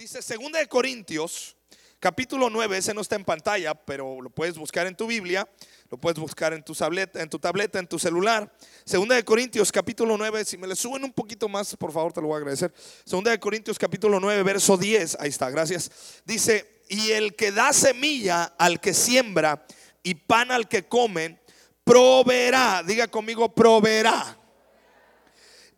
[0.00, 1.58] Dice 2 de Corintios,
[1.98, 5.46] capítulo 9, ese no está en pantalla, pero lo puedes buscar en tu Biblia,
[5.90, 8.50] lo puedes buscar en tu tableta, en tu tableta, en tu celular.
[8.86, 12.22] 2 de Corintios, capítulo 9, si me le suben un poquito más, por favor, te
[12.22, 12.72] lo voy a agradecer.
[13.04, 15.90] 2 de Corintios, capítulo 9, verso 10, ahí está, gracias.
[16.24, 19.66] Dice, "Y el que da semilla al que siembra
[20.02, 21.40] y pan al que come,
[21.84, 24.38] proveerá." Diga conmigo, proveerá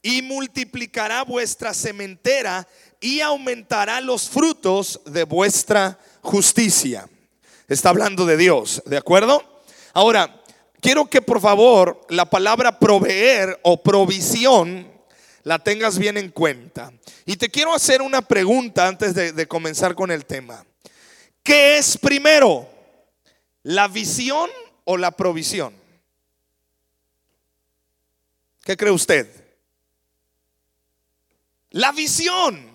[0.01, 2.67] y multiplicará vuestra sementera
[3.03, 7.07] y aumentará los frutos de vuestra justicia.
[7.69, 9.43] Está hablando de Dios, ¿de acuerdo?
[9.93, 10.43] Ahora,
[10.81, 14.91] quiero que por favor la palabra proveer o provisión
[15.45, 16.93] la tengas bien en cuenta.
[17.27, 20.65] Y te quiero hacer una pregunta antes de, comenzar con el tema.
[21.43, 22.69] ¿Qué es primero?
[23.65, 24.49] ¿La visión
[24.85, 25.75] o la provisión?
[28.63, 29.29] ¿Qué cree usted?
[31.71, 32.72] La visión.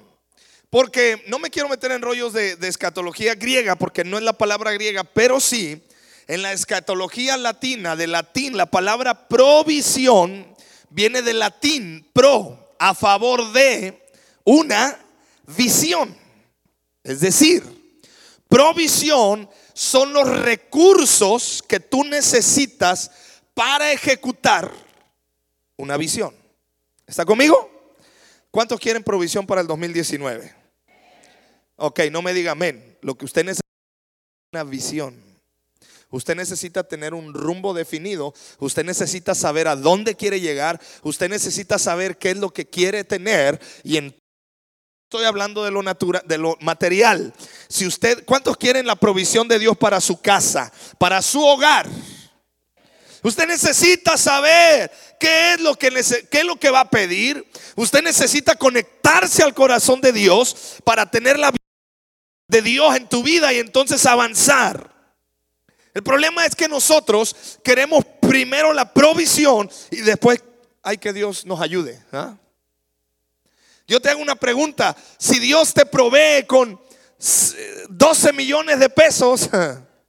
[0.70, 4.74] Porque no me quiero meter en rollos de, escatología griega, porque no es la palabra
[4.74, 5.82] griega, pero sí,
[6.28, 10.56] en la escatología latina, de latín, la palabra provisión
[10.90, 14.06] viene del latín pro, a favor de
[14.44, 15.00] una
[15.56, 16.16] visión.
[17.02, 17.64] Es decir,
[18.50, 23.10] provisión son los recursos que tú necesitas
[23.54, 24.70] para ejecutar
[25.78, 26.36] una visión.
[27.06, 27.72] ¿Está conmigo?
[28.52, 30.57] ¿Cuántos quieren provisión para el 2019?
[31.78, 32.98] Ok, no me diga amén.
[33.02, 35.16] Lo que usted necesita es una visión.
[36.10, 38.34] Usted necesita tener un rumbo definido.
[38.60, 40.82] Usted necesita saber a dónde quiere llegar.
[41.04, 43.60] Usted necesita saber qué es lo que quiere tener.
[43.84, 44.16] Y en
[45.10, 47.34] Estoy hablando de lo natural, de lo material.
[47.70, 51.88] Si usted, ¿cuántos quieren la provisión de Dios para su casa, para su hogar?
[53.24, 55.92] Usted necesita saber qué es lo que
[56.30, 57.50] qué es lo que va a pedir.
[57.78, 61.54] Usted necesita conectarse al corazón de Dios para tener la
[62.48, 64.96] de Dios en tu vida y entonces avanzar.
[65.94, 70.44] El problema es que nosotros queremos primero la provisión y después
[70.84, 72.02] hay que Dios nos ayude.
[72.12, 72.38] ¿ah?
[73.88, 74.96] Yo te hago una pregunta.
[75.18, 76.80] Si Dios te provee con
[77.90, 79.50] 12 millones de pesos,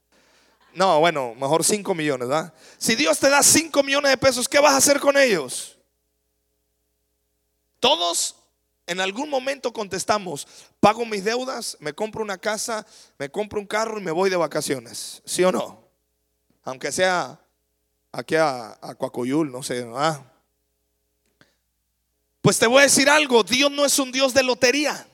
[0.75, 2.53] no, bueno, mejor 5 millones, ¿verdad?
[2.77, 5.79] Si Dios te da 5 millones de pesos, ¿qué vas a hacer con ellos?
[7.81, 8.38] Todos
[8.89, 10.49] en algún momento contestamos,
[10.81, 12.87] pago mis deudas, me compro una casa,
[13.19, 15.23] me compro un carro y me voy de vacaciones.
[15.27, 15.85] ¿Sí o no?
[16.65, 17.39] Aunque sea
[18.11, 19.87] aquí a, Coacoyul, no sé.
[22.41, 25.07] Pues te voy a decir algo, Dios no es un Dios de lotería.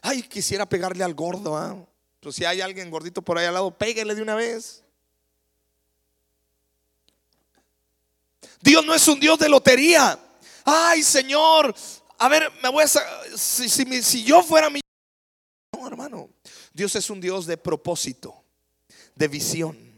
[0.00, 1.76] Ay, quisiera pegarle al gordo, ¿ah?
[2.20, 4.82] Pues si hay alguien gordito por ahí al lado, pégale de una vez.
[8.62, 10.18] Dios no es un Dios de lotería.
[10.64, 11.74] Ay, Señor,
[12.18, 12.88] a ver, me voy a
[13.36, 14.80] si, si, yo fuera mi
[15.72, 16.30] No, hermano.
[16.72, 18.44] Dios es un Dios de propósito,
[19.14, 19.94] de visión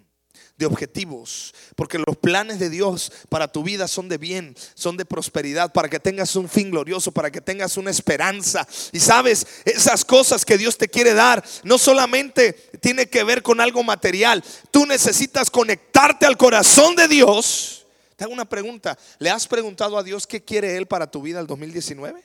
[0.57, 5.05] de objetivos, porque los planes de Dios para tu vida son de bien, son de
[5.05, 8.67] prosperidad, para que tengas un fin glorioso, para que tengas una esperanza.
[8.93, 13.61] Y sabes, esas cosas que Dios te quiere dar no solamente tiene que ver con
[13.61, 17.86] algo material, tú necesitas conectarte al corazón de Dios.
[18.17, 21.39] Te hago una pregunta, ¿le has preguntado a Dios qué quiere Él para tu vida
[21.39, 22.25] el 2019?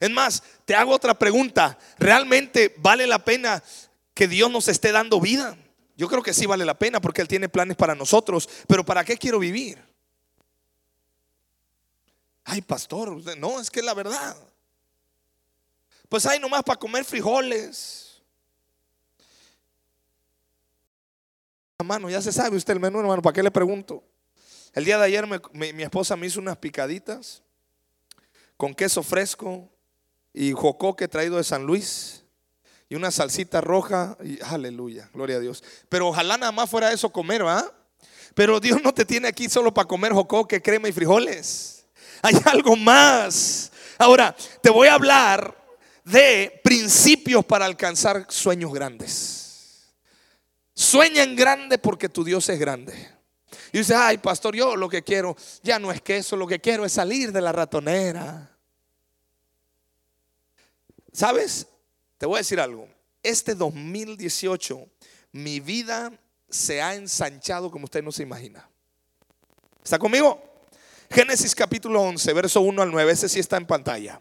[0.00, 3.62] Es más, te hago otra pregunta, ¿realmente vale la pena
[4.14, 5.56] que Dios nos esté dando vida?
[5.96, 9.04] Yo creo que sí vale la pena porque Él tiene planes para nosotros, pero ¿para
[9.04, 9.78] qué quiero vivir?
[12.44, 14.36] Ay, pastor, no, es que es la verdad.
[16.08, 18.22] Pues hay nomás para comer frijoles.
[21.78, 24.02] Hermano, ya se sabe usted el menú, hermano, ¿para qué le pregunto?
[24.74, 27.42] El día de ayer mi esposa me hizo unas picaditas
[28.56, 29.70] con queso fresco
[30.32, 32.24] y jocoque traído de San Luis
[32.88, 35.62] y una salsita roja y aleluya, gloria a Dios.
[35.88, 37.72] Pero ojalá nada más fuera eso comer, ¿va?
[38.34, 41.86] Pero Dios no te tiene aquí solo para comer jocoque, crema y frijoles.
[42.20, 43.70] Hay algo más.
[43.96, 45.56] Ahora, te voy a hablar
[46.02, 49.92] de principios para alcanzar sueños grandes.
[50.74, 53.13] Sueña en grande porque tu Dios es grande.
[53.72, 56.60] Y dice, ay, pastor, yo lo que quiero ya no es que eso, lo que
[56.60, 58.50] quiero es salir de la ratonera.
[61.12, 61.66] ¿Sabes?
[62.18, 62.88] Te voy a decir algo.
[63.22, 64.86] Este 2018,
[65.32, 66.12] mi vida
[66.48, 68.68] se ha ensanchado como usted no se imagina.
[69.82, 70.42] ¿Está conmigo?
[71.10, 74.20] Génesis capítulo 11, verso 1 al 9, ese sí está en pantalla.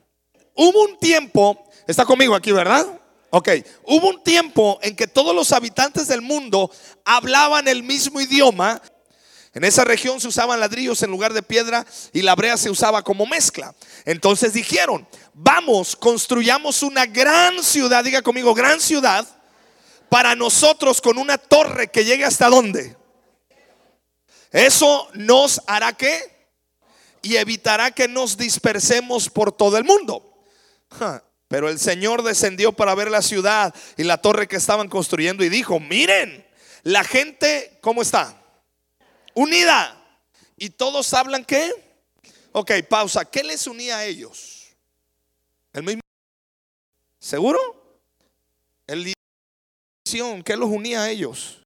[0.56, 3.00] Hubo un tiempo, está conmigo aquí, ¿verdad?
[3.31, 3.50] Ok,
[3.86, 6.69] hubo un tiempo en que todos los habitantes del mundo
[7.03, 8.79] hablaban el mismo idioma
[9.53, 13.03] En esa región se usaban ladrillos en lugar de piedra y la brea se usaba
[13.03, 13.75] como mezcla.
[14.03, 19.27] Entonces dijeron, vamos, construyamos una gran ciudad, diga conmigo, gran ciudad,
[20.09, 22.97] para nosotros con una torre que llegue hasta dónde.
[24.51, 26.33] Eso nos hará que
[27.21, 30.45] y evitará que nos dispersemos por todo el mundo.
[31.47, 35.50] Pero el Señor descendió para ver la ciudad y la torre que estaban construyendo y
[35.50, 36.45] dijo, miren,
[36.81, 38.43] la gente, ¿cómo está?
[39.33, 40.00] Unida.
[40.57, 41.71] Y todos hablan qué?
[42.51, 43.25] Ok, pausa.
[43.25, 44.68] ¿Qué les unía a ellos?
[45.74, 46.01] El mismo.
[47.19, 47.59] ¿Seguro?
[48.88, 49.13] El.
[50.45, 51.62] ¿Qué los unía a ellos?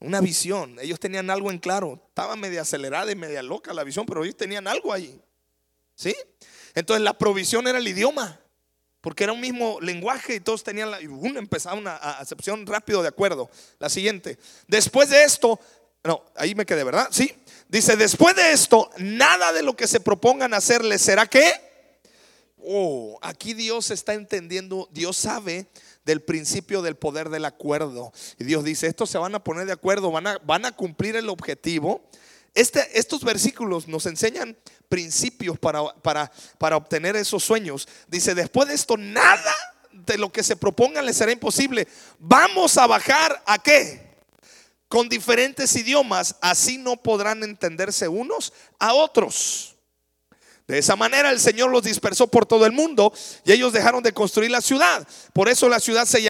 [0.00, 0.76] Una visión.
[0.80, 2.02] Ellos tenían algo en claro.
[2.08, 5.20] Estaba media acelerada y media loca la visión, pero ellos tenían algo ahí.
[5.94, 6.14] ¿Sí?
[6.74, 8.38] Entonces la provisión era el idioma.
[9.00, 13.00] Porque era un mismo lenguaje y todos tenían la, y uno empezaba una acepción rápido
[13.00, 13.48] de acuerdo.
[13.78, 14.38] La siguiente.
[14.66, 15.60] Después de esto,
[16.08, 17.08] no, ahí me quedé, ¿verdad?
[17.10, 17.34] Sí.
[17.68, 21.52] Dice, después de esto, nada de lo que se propongan hacerle será que.
[22.56, 25.66] Oh, aquí Dios está entendiendo, Dios sabe
[26.06, 28.10] del principio del poder del acuerdo.
[28.38, 31.14] Y Dios dice, estos se van a poner de acuerdo, van a, van a cumplir
[31.14, 32.02] el objetivo.
[32.54, 34.56] Este, estos versículos nos enseñan
[34.88, 37.86] principios para, para, para obtener esos sueños.
[38.06, 39.54] Dice, después de esto, nada
[39.92, 41.86] de lo que se propongan les será imposible.
[42.18, 44.07] Vamos a bajar a qué?
[44.88, 49.76] Con diferentes idiomas, así no podrán entenderse unos a otros.
[50.66, 53.12] De esa manera el Señor los dispersó por todo el mundo
[53.44, 55.06] y ellos dejaron de construir la ciudad.
[55.32, 56.28] Por eso la ciudad se llama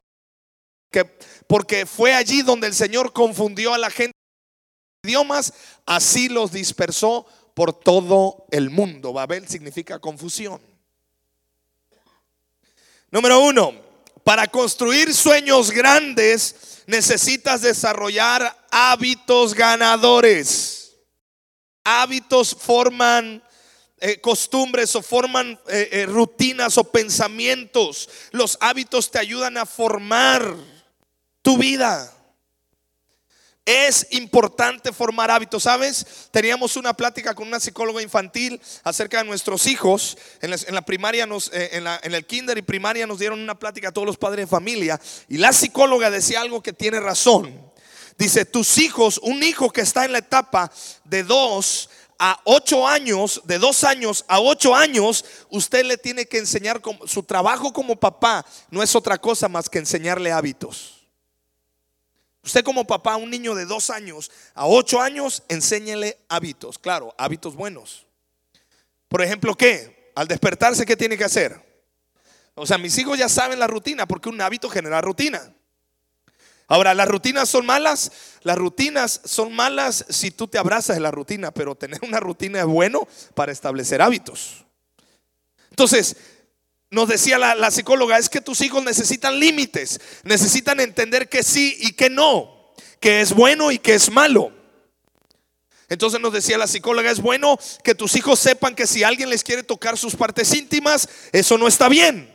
[0.90, 1.04] que
[1.46, 4.12] porque fue allí donde el Señor confundió a la gente
[5.02, 5.52] idiomas,
[5.86, 9.12] así los dispersó por todo el mundo.
[9.12, 10.60] Babel significa confusión.
[13.10, 13.72] Número uno,
[14.22, 20.96] para construir sueños grandes necesitas desarrollar hábitos ganadores.
[21.84, 23.42] Hábitos forman
[23.98, 28.08] eh, costumbres o forman eh, eh, rutinas o pensamientos.
[28.32, 30.54] Los hábitos te ayudan a formar
[31.42, 32.10] tu vida.
[33.70, 36.06] Es importante formar hábitos, ¿sabes?
[36.30, 40.16] Teníamos una plática con una psicóloga infantil acerca de nuestros hijos.
[40.40, 43.90] En la, primaria, nos, eh, en, en, el kinder y primaria nos dieron una plática
[43.90, 44.98] a todos los padres de familia.
[45.28, 47.60] Y la psicóloga decía algo que tiene razón.
[48.16, 50.72] Dice, tus hijos, un hijo que está en la etapa
[51.04, 56.38] de dos a ocho años, de dos años a ocho años, usted le tiene que
[56.38, 60.97] enseñar, su trabajo como papá no es otra cosa más que enseñarle hábitos.
[62.42, 67.54] Usted como papá, un niño de dos años a ocho años, enséñele hábitos, claro, hábitos
[67.54, 68.06] buenos.
[69.08, 70.12] Por ejemplo, ¿qué?
[70.14, 71.68] Al despertarse, ¿qué tiene que hacer?
[72.54, 75.54] O sea, mis hijos ya saben la rutina, porque un hábito genera rutina.
[76.66, 78.12] Ahora, ¿las rutinas son malas?
[78.42, 82.60] Las rutinas son malas si tú te abrazas de la rutina, pero tener una rutina
[82.60, 84.66] es bueno para establecer hábitos.
[85.70, 86.16] Entonces,
[86.90, 91.92] nos decía la, psicóloga, es que tus hijos necesitan límites, necesitan entender que sí y
[91.92, 94.52] que no, que es bueno y que es malo.
[95.90, 99.44] Entonces nos decía la psicóloga, es bueno que tus hijos sepan que si alguien les
[99.44, 102.34] quiere tocar sus partes íntimas, eso no está bien.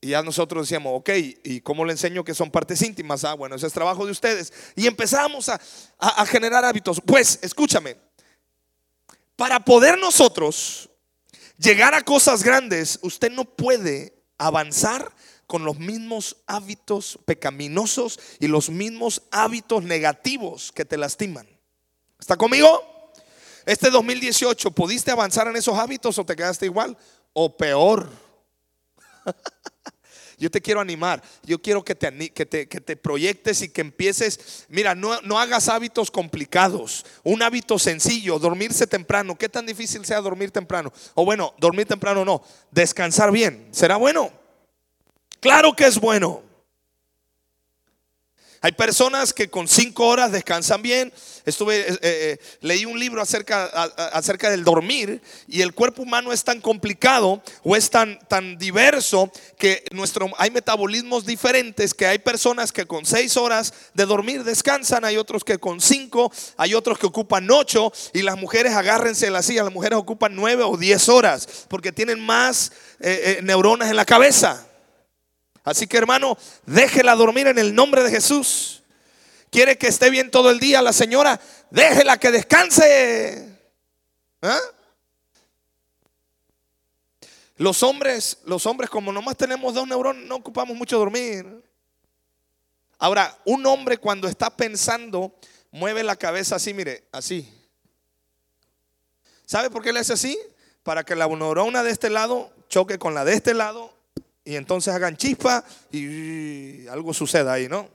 [0.00, 1.10] Y ya nosotros decíamos, ok,
[1.44, 3.24] ¿y cómo le enseño que son partes íntimas?
[3.24, 4.52] Ah, bueno, ese es trabajo de ustedes.
[4.74, 5.60] Y empezamos a,
[5.98, 7.02] a generar hábitos.
[7.04, 7.96] Pues, escúchame,
[9.36, 10.89] para poder nosotros
[11.60, 15.12] llegar a cosas grandes, usted no puede avanzar
[15.46, 21.46] con los mismos hábitos pecaminosos y los mismos hábitos negativos que te lastiman.
[22.18, 23.12] ¿Está conmigo?
[23.66, 26.96] Este 2018, ¿pudiste avanzar en esos hábitos o te quedaste igual?
[27.32, 28.08] O peor.
[30.40, 34.94] Yo te quiero animar, yo quiero que te, que te, proyectes y que empieces, mira,
[34.94, 40.50] no, no, hagas hábitos complicados, un hábito sencillo, dormirse temprano, ¿qué tan difícil sea dormir
[40.50, 40.92] temprano?
[41.14, 44.32] O bueno, dormir temprano no, descansar bien, ¿será bueno?
[45.40, 46.49] Claro que es bueno.
[48.62, 51.10] Hay personas que con cinco horas descansan bien.
[51.46, 53.64] Estuve, eh, eh, leí un libro acerca,
[54.12, 59.32] acerca del dormir y el cuerpo humano es tan complicado o es tan, tan diverso
[59.56, 65.06] que nuestro, hay metabolismos diferentes que hay personas que con seis horas de dormir descansan,
[65.06, 69.42] hay otros que con cinco, hay otros que ocupan ocho y las mujeres agárrense la
[69.42, 74.04] silla, las mujeres ocupan nueve o diez horas porque tienen más eh, neuronas en la
[74.04, 74.66] cabeza.
[75.70, 76.36] Así que hermano,
[76.66, 78.82] déjela dormir en el nombre de Jesús.
[79.50, 83.56] Quiere que esté bien todo el día la señora, déjela que descanse.
[84.42, 84.58] ¿Ah?
[87.56, 91.46] Los hombres, los hombres como nomás tenemos dos neuronas, no ocupamos mucho dormir.
[92.98, 95.32] Ahora, un hombre cuando está pensando
[95.70, 97.48] mueve la cabeza así, mire, así.
[99.46, 100.36] ¿Sabe por qué le hace así?
[100.82, 103.99] Para que la neurona de este lado choque con la de este lado
[104.50, 107.88] y entonces hagan chispa y algo suceda ahí, ¿no?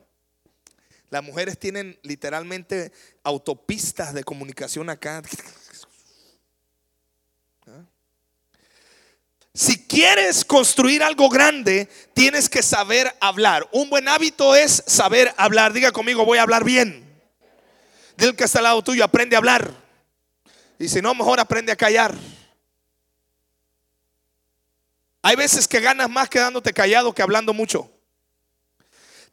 [1.09, 2.93] Las mujeres tienen literalmente
[3.24, 5.21] autopistas de comunicación acá.
[9.53, 13.67] Si quieres construir algo grande, tienes que saber hablar.
[13.74, 15.74] Un buen hábito es saber hablar.
[15.74, 17.05] Diga conmigo, voy a hablar bien.
[18.15, 19.74] Dile que está al lado tuyo, aprende a hablar.
[20.79, 22.15] Y si no, mejor aprende a callar.
[25.25, 27.89] Hay veces que ganas más quedándote callado que hablando mucho.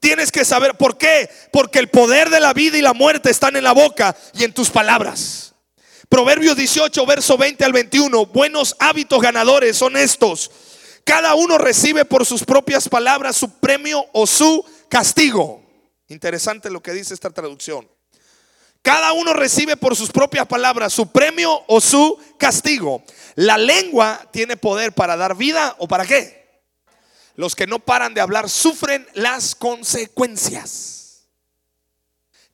[0.00, 1.28] Tienes que saber por qué.
[1.52, 4.54] Porque el poder de la vida y la muerte están en la boca y en
[4.54, 5.54] tus palabras.
[6.08, 8.24] Proverbios 18, verso 20 al 21.
[8.24, 10.50] Buenos hábitos ganadores son estos.
[11.04, 15.62] Cada uno recibe por sus propias palabras su premio o su castigo.
[16.08, 17.86] Interesante lo que dice esta traducción.
[18.82, 23.02] Cada uno recibe por sus propias palabras su premio o su castigo.
[23.36, 26.42] La lengua tiene poder para dar vida o para qué.
[27.36, 31.28] Los que no paran de hablar sufren las consecuencias.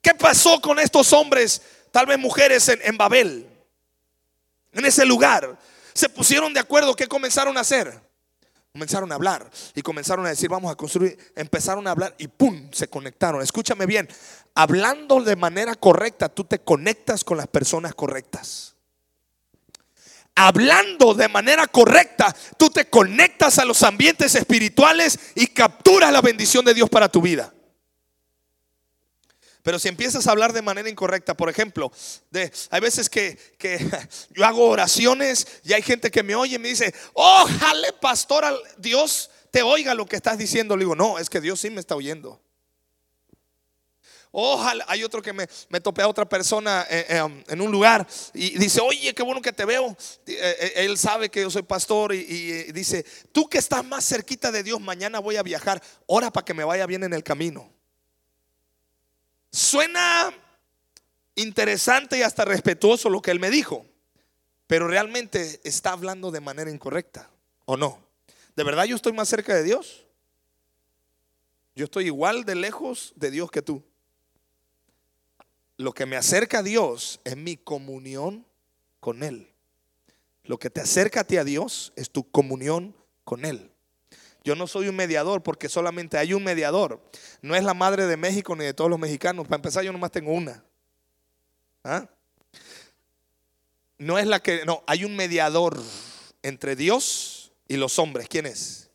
[0.02, 3.46] ¿Qué pasó con estos hombres, tal vez mujeres en, Babel?
[4.72, 5.58] en ese lugar,
[5.94, 6.94] se pusieron de acuerdo.
[6.94, 8.07] ¿Qué comenzaron a hacer?
[8.78, 11.18] Comenzaron a hablar y comenzaron a decir, vamos a construir.
[11.34, 12.70] Empezaron a hablar y ¡pum!
[12.70, 13.42] Se conectaron.
[13.42, 14.08] Escúchame bien,
[14.54, 18.76] hablando de manera correcta, tú te conectas con las personas correctas.
[20.36, 26.64] Hablando de manera correcta, tú te conectas a los ambientes espirituales y capturas la bendición
[26.64, 27.52] de Dios para tu vida.
[29.68, 31.92] Pero si empiezas a hablar de manera incorrecta, por ejemplo,
[32.70, 33.38] hay veces que,
[34.30, 38.46] yo hago oraciones y hay gente que me oye y me dice, ojalá pastor,
[38.78, 40.74] Dios te oiga lo que estás diciendo.
[40.74, 42.40] Le digo, no, es que Dios sí me está oyendo.
[44.30, 47.70] Ojalá, hay otro que me, me topé a otra persona eh, eh, um, en un
[47.70, 49.94] lugar y dice, oye, qué bueno que te veo.
[50.26, 54.50] Eh, él sabe que yo soy pastor y, y dice, tú que estás más cerquita
[54.50, 57.77] de Dios, mañana voy a viajar, ora para que me vaya bien en el camino.
[59.50, 60.32] Suena
[61.34, 63.86] interesante y hasta respetuoso lo que él me dijo,
[64.66, 67.30] pero realmente está hablando de manera incorrecta,
[67.64, 67.98] ¿o no?
[68.56, 70.04] ¿De verdad yo estoy más cerca de Dios?
[71.74, 73.84] Yo estoy igual de lejos de Dios que tú.
[75.76, 78.44] Lo que me acerca a Dios es mi comunión
[78.98, 79.48] con Él.
[80.42, 83.70] Lo que te acerca a ti a Dios es tu comunión con Él.
[84.44, 87.00] Yo no soy un mediador porque solamente hay un mediador.
[87.42, 89.46] No es la madre de México ni de todos los mexicanos.
[89.46, 90.64] Para empezar, yo nomás tengo una.
[91.84, 92.08] ¿Ah?
[93.98, 95.80] No es la que, no, hay un mediador
[96.42, 98.28] entre Dios y los hombres.
[98.28, 98.88] ¿Quién es?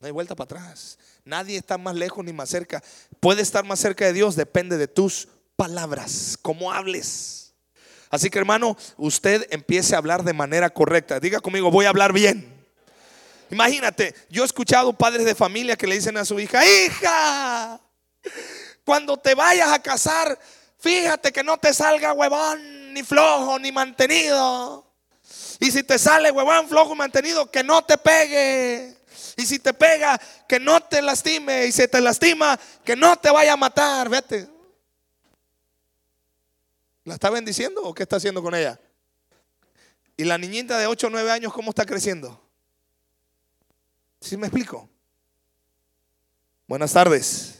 [0.00, 0.98] No hay vuelta para atrás.
[1.24, 2.82] Nadie está más lejos ni más cerca.
[3.20, 7.52] Puede estar más cerca de Dios, depende de tus palabras, cómo hables.
[8.08, 11.20] Así que hermano, usted empiece a hablar de manera correcta.
[11.20, 12.59] Diga conmigo, voy a hablar bien.
[13.50, 17.80] Imagínate, yo he escuchado padres de familia que le dicen a su hija, hija,
[18.84, 20.38] cuando te vayas a casar,
[20.78, 24.86] fíjate que no te salga huevón, ni flojo, ni mantenido.
[25.58, 28.96] Y si te sale huevón, flojo, mantenido, que no te pegue.
[29.36, 31.66] Y si te pega, que no te lastime.
[31.66, 34.08] Y si te lastima, que no te vaya a matar.
[34.08, 34.48] Vete.
[37.04, 38.80] ¿La está bendiciendo o qué está haciendo con ella?
[40.16, 42.40] Y la niñita de 8 o 9 años, ¿cómo está creciendo?
[44.20, 44.88] ¿Sí me explico?
[46.66, 47.56] Buenas tardes.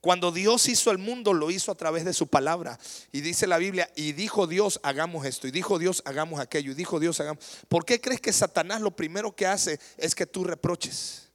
[0.00, 2.78] Cuando Dios hizo el mundo, lo hizo a través de su palabra.
[3.12, 6.74] Y dice la Biblia, y dijo Dios, hagamos esto, y dijo Dios, hagamos aquello, y
[6.74, 7.44] dijo Dios, hagamos.
[7.68, 11.30] ¿Por qué crees que Satanás lo primero que hace es que tú reproches?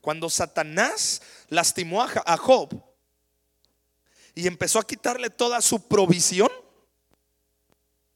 [0.00, 2.82] Cuando Satanás lastimó a Job
[4.34, 6.50] y empezó a quitarle toda su provisión,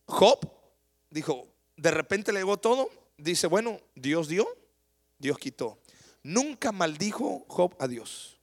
[0.06, 0.38] Job
[1.10, 4.46] dijo, de repente le llegó todo dice, bueno, Dios dio,
[5.18, 5.78] Dios quitó.
[6.22, 8.38] Nunca maldijo Job a Dios.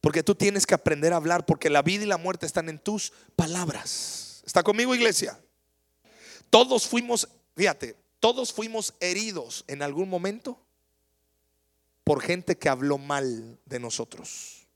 [0.00, 2.78] Porque tú tienes que aprender a hablar, porque la vida y la muerte están en
[2.78, 4.42] tus palabras.
[4.46, 5.38] ¿Está conmigo, iglesia?
[6.48, 10.58] Todos fuimos, fíjate, todos fuimos heridos en algún momento
[12.04, 14.66] por gente que habló mal de nosotros.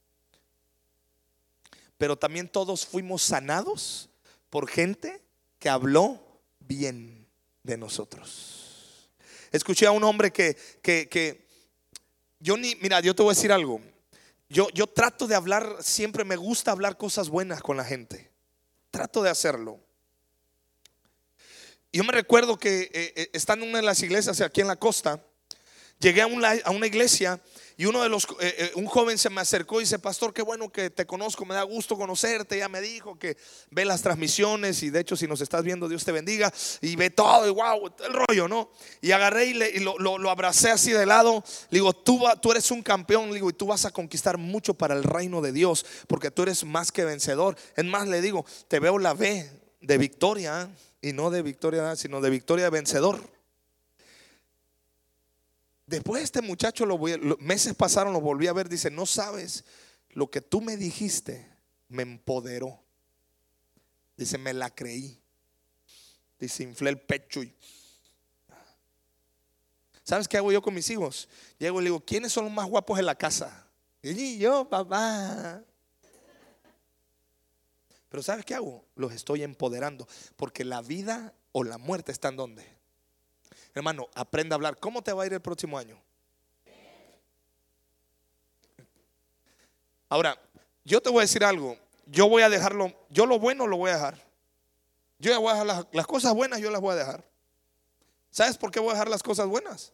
[1.98, 4.10] Pero también todos fuimos sanados
[4.50, 5.22] por gente
[5.58, 6.22] que habló
[6.60, 7.23] bien
[7.64, 9.10] de nosotros.
[9.50, 11.48] Escuché a un hombre que, que,
[12.38, 13.80] yo ni, mira, yo te voy a decir algo.
[14.48, 18.30] Yo, yo trato de hablar, siempre me gusta hablar cosas buenas con la gente.
[18.92, 19.80] Trato de hacerlo.
[21.92, 24.76] Yo me recuerdo que eh, eh, estando en una de las iglesias aquí en la
[24.76, 25.24] costa,
[26.04, 27.40] llegué a una, iglesia
[27.78, 30.42] y uno de los, eh, eh, un joven se me acercó y dice, pastor, qué
[30.42, 32.58] bueno que te conozco, me da gusto conocerte.
[32.58, 33.38] Ya me dijo que
[33.70, 36.52] ve las transmisiones y de hecho si nos estás viendo, Dios te bendiga.
[36.82, 38.70] Y ve todo y wow, el rollo, ¿no?
[39.00, 41.42] Y agarré y, lo, abracé así de lado.
[41.70, 44.94] Le digo, tú, tú eres un campeón, digo, y tú vas a conquistar mucho para
[44.94, 47.56] el reino de Dios, porque tú eres más que vencedor.
[47.76, 50.68] Es más, le digo, te veo la B de victoria
[51.00, 53.33] y no de victoria, sino de victoria de vencedor.
[55.86, 56.98] Después este muchacho, lo
[57.38, 59.64] meses pasaron, lo volví a ver, dice, no sabes,
[60.10, 61.50] lo que tú me dijiste
[61.88, 62.82] me empoderó.
[64.16, 65.20] Dice, me la creí.
[66.38, 67.54] Dice, inflé el pecho y...
[70.02, 71.28] ¿Sabes qué hago yo con mis hijos?
[71.58, 73.66] Llego y le digo, ¿quiénes son los más guapos en la casa?
[74.02, 75.62] Y yo, papá.
[78.10, 78.84] Pero ¿sabes qué hago?
[78.96, 80.06] Los estoy empoderando.
[80.36, 82.73] Porque la vida o la muerte están donde?
[83.74, 84.78] Hermano, aprenda a hablar.
[84.78, 86.00] ¿Cómo te va a ir el próximo año?
[90.08, 90.38] Ahora,
[90.84, 91.76] yo te voy a decir algo.
[92.06, 94.22] Yo voy a dejarlo, yo lo bueno lo voy a dejar.
[95.18, 97.24] Yo voy a dejar las, cosas buenas, yo las voy a dejar.
[98.30, 99.92] ¿Sabes por qué voy a dejar las cosas buenas?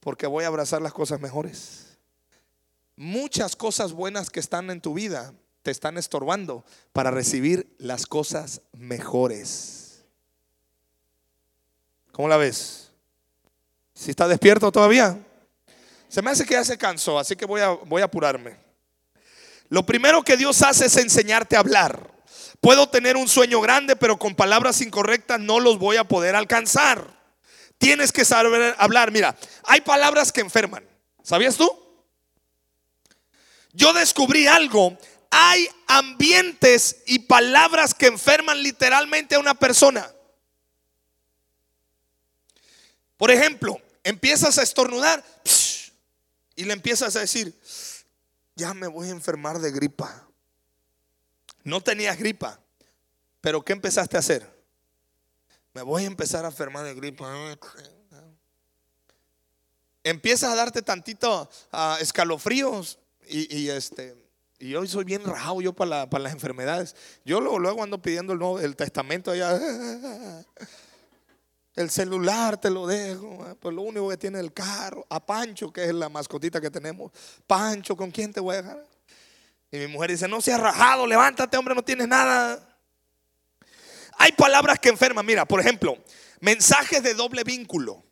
[0.00, 1.98] Porque voy a abrazar las cosas mejores.
[2.96, 8.62] Muchas cosas buenas que están en tu vida te están estorbando para recibir las cosas
[8.72, 10.04] mejores.
[12.12, 12.93] ¿Cómo la ves?
[13.94, 15.18] Si está despierto todavía.
[16.08, 18.56] Se me hace que ya se cansó, así que voy a, voy a apurarme.
[19.68, 22.12] Lo primero que Dios hace es enseñarte a hablar.
[22.60, 27.14] Puedo tener un sueño grande, pero con palabras incorrectas no los voy a poder alcanzar.
[27.78, 29.10] Tienes que saber hablar.
[29.10, 30.84] Mira, hay palabras que enferman.
[31.22, 31.70] ¿Sabías tú?
[33.72, 34.96] Yo descubrí algo.
[35.30, 40.08] Hay ambientes y palabras que enferman literalmente a una persona.
[43.16, 45.24] Por ejemplo, empiezas a estornudar
[46.54, 47.58] y le empiezas a decir,
[48.54, 50.28] ya me voy a enfermar de gripa.
[51.64, 52.60] No tenías gripa,
[53.40, 54.48] pero ¿qué empezaste a hacer?
[55.72, 57.58] Me voy a empezar a enfermar de gripa.
[60.04, 64.14] Empiezas a darte tantito ah, escalofríos y, este
[64.58, 66.94] y hoy soy bien rajado yo para, las enfermedades.
[67.24, 69.58] Yo luego, luego ando pidiendo el, el testamento allá.
[71.74, 73.56] El celular te lo dejo, ¿eh?
[73.58, 75.04] pues lo único que tiene el carro.
[75.10, 77.10] A Pancho, que es la mascotita que tenemos.
[77.46, 78.86] Pancho, ¿con quién te voy a dejar?
[79.72, 82.78] Y mi mujer dice, no seas rajado, levántate, hombre, no tienes nada.
[84.18, 85.26] Hay palabras que enferman.
[85.26, 85.98] Mira, por ejemplo,
[86.40, 88.04] mensajes de doble vínculo.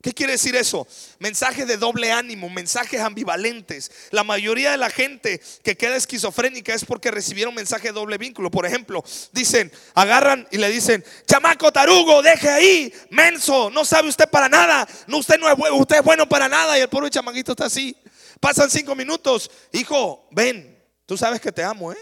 [0.00, 0.86] ¿Qué quiere decir eso?
[1.18, 3.90] Mensajes de doble ánimo, mensajes ambivalentes.
[4.12, 8.48] La mayoría de la gente que queda esquizofrénica es porque recibieron mensaje de doble vínculo.
[8.48, 14.30] Por ejemplo, dicen, agarran y le dicen, chamaco tarugo, deje ahí, menso, no sabe usted
[14.30, 16.78] para nada, no, usted no es bueno, usted es bueno para nada.
[16.78, 17.96] Y el pobre chamaquito está así.
[18.38, 21.98] Pasan cinco minutos, hijo, ven, tú sabes que te amo, ¿eh?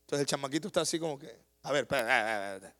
[0.00, 2.74] Entonces el chamaquito está así como que, a ver, espera,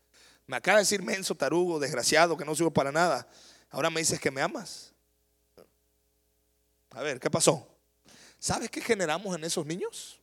[0.48, 3.28] me acaba de decir menso, tarugo, desgraciado, que no sirvo para nada.
[3.70, 4.92] Ahora me dices que me amas.
[6.90, 7.68] A ver, ¿qué pasó?
[8.38, 10.18] ¿Sabes qué generamos en esos niños?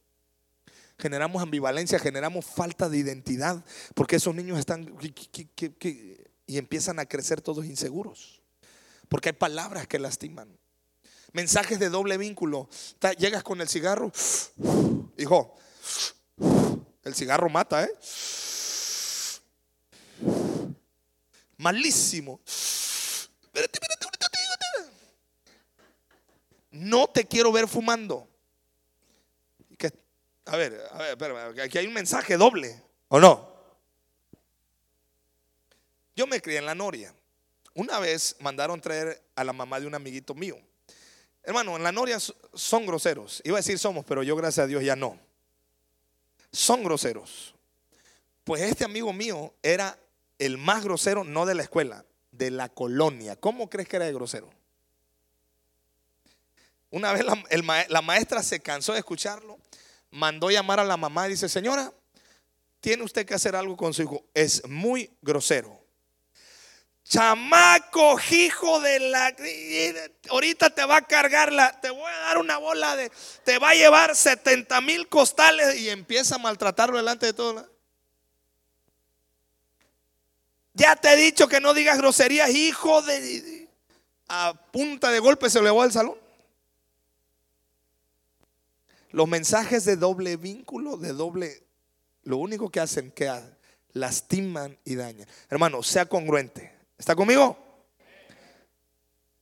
[0.97, 4.97] Generamos ambivalencia, generamos falta de identidad, porque esos niños están
[6.47, 8.41] y empiezan a crecer todos inseguros,
[9.07, 10.57] porque hay palabras que lastiman,
[11.33, 12.67] mensajes de doble vínculo.
[13.19, 14.11] Llegas con el cigarro,
[15.17, 15.55] hijo,
[17.03, 17.91] el cigarro mata, ¿eh?
[21.57, 22.39] Malísimo.
[26.71, 28.27] No te quiero ver fumando.
[30.47, 33.51] A ver, a ver, aquí hay un mensaje doble, ¿o no?
[36.15, 37.13] Yo me crié en la Noria.
[37.73, 40.57] Una vez mandaron traer a la mamá de un amiguito mío.
[41.43, 43.41] Hermano, en la Noria son groseros.
[43.43, 45.19] Iba a decir somos, pero yo gracias a Dios ya no.
[46.51, 47.55] Son groseros.
[48.43, 49.97] Pues este amigo mío era
[50.39, 53.35] el más grosero, no de la escuela, de la colonia.
[53.35, 54.49] ¿Cómo crees que era de grosero?
[56.89, 57.25] Una vez
[57.89, 59.57] la, maestra se cansó de escucharlo,
[60.11, 61.91] mandó llamar a la mamá y dice, señora,
[62.79, 64.23] tiene usted que hacer algo con su hijo.
[64.33, 65.85] Es muy grosero.
[67.03, 69.35] Chamaco, hijo de la...
[70.29, 71.79] Ahorita te va a cargar la...
[71.79, 73.11] Te voy a dar una bola de...
[73.43, 77.65] Te va a llevar 70 mil costales y empieza a maltratarlo delante de todos.
[80.75, 83.67] Ya te he dicho que no digas groserías, hijo de...
[84.27, 86.17] A punta de golpe se le va al salón.
[89.11, 91.63] Los mensajes de doble vínculo, de doble...
[92.23, 93.31] Lo único que hacen que
[93.93, 95.27] lastiman y dañan.
[95.49, 96.73] Hermano, sea congruente.
[96.97, 97.57] ¿Está conmigo?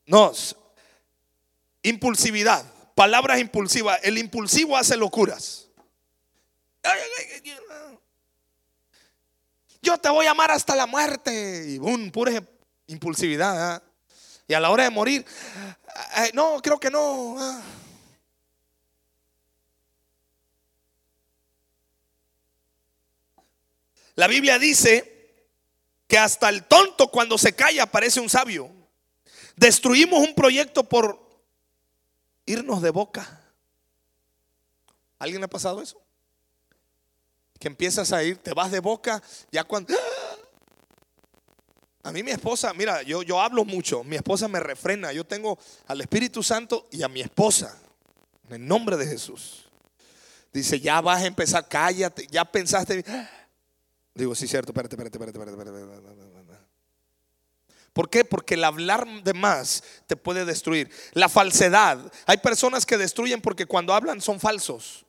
[0.05, 0.33] No,
[1.81, 3.99] impulsividad, palabras impulsivas.
[4.03, 5.67] El impulsivo hace locuras.
[9.83, 11.65] Yo te voy a amar hasta la muerte.
[11.67, 12.41] Y boom, pura
[12.87, 13.73] impulsividad.
[13.73, 13.83] ¿ah?
[14.47, 15.25] Y a la hora de morir,
[16.33, 17.35] no, creo que no.
[17.37, 17.61] Ah.
[24.15, 25.45] La Biblia dice
[26.07, 28.71] que hasta el tonto cuando se calla parece un sabio.
[29.57, 31.19] Destruimos un proyecto por
[32.45, 33.41] irnos de boca.
[35.19, 36.02] ¿Alguien ha pasado eso?
[37.63, 39.93] Que empiezas a ir, te vas de boca, ya cuando...
[42.03, 45.57] A mí mi esposa, mira, yo, yo hablo mucho, mi esposa me refrena, yo tengo
[45.87, 47.79] al Espíritu Santo y a mi esposa,
[48.49, 49.69] en el nombre de Jesús.
[50.51, 53.05] Dice, ya vas a empezar, cállate, ya pensaste...
[54.13, 56.57] Digo, sí, cierto, espérate, espérate, espérate, espérate, espérate.
[57.93, 58.25] ¿Por qué?
[58.25, 60.91] Porque el hablar de más te puede destruir.
[61.13, 62.11] La falsedad.
[62.25, 65.05] Hay personas que destruyen porque cuando hablan son falsos.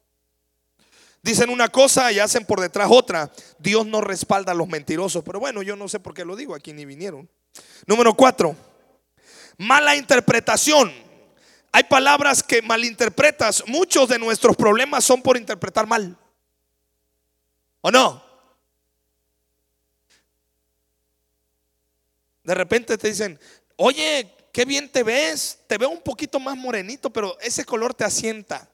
[1.24, 3.32] Dicen una cosa y hacen por detrás otra.
[3.58, 5.24] Dios no respalda a los mentirosos.
[5.24, 6.54] Pero bueno, yo no sé por qué lo digo.
[6.54, 7.30] Aquí ni vinieron.
[7.86, 8.54] Número cuatro.
[9.56, 10.92] Mala interpretación.
[11.72, 13.64] Hay palabras que malinterpretas.
[13.66, 16.14] Muchos de nuestros problemas son por interpretar mal.
[17.80, 18.22] ¿O no?
[22.42, 23.40] De repente te dicen,
[23.76, 28.04] oye, qué bien te ves, te veo un poquito más morenito, pero ese color te
[28.04, 28.68] asienta.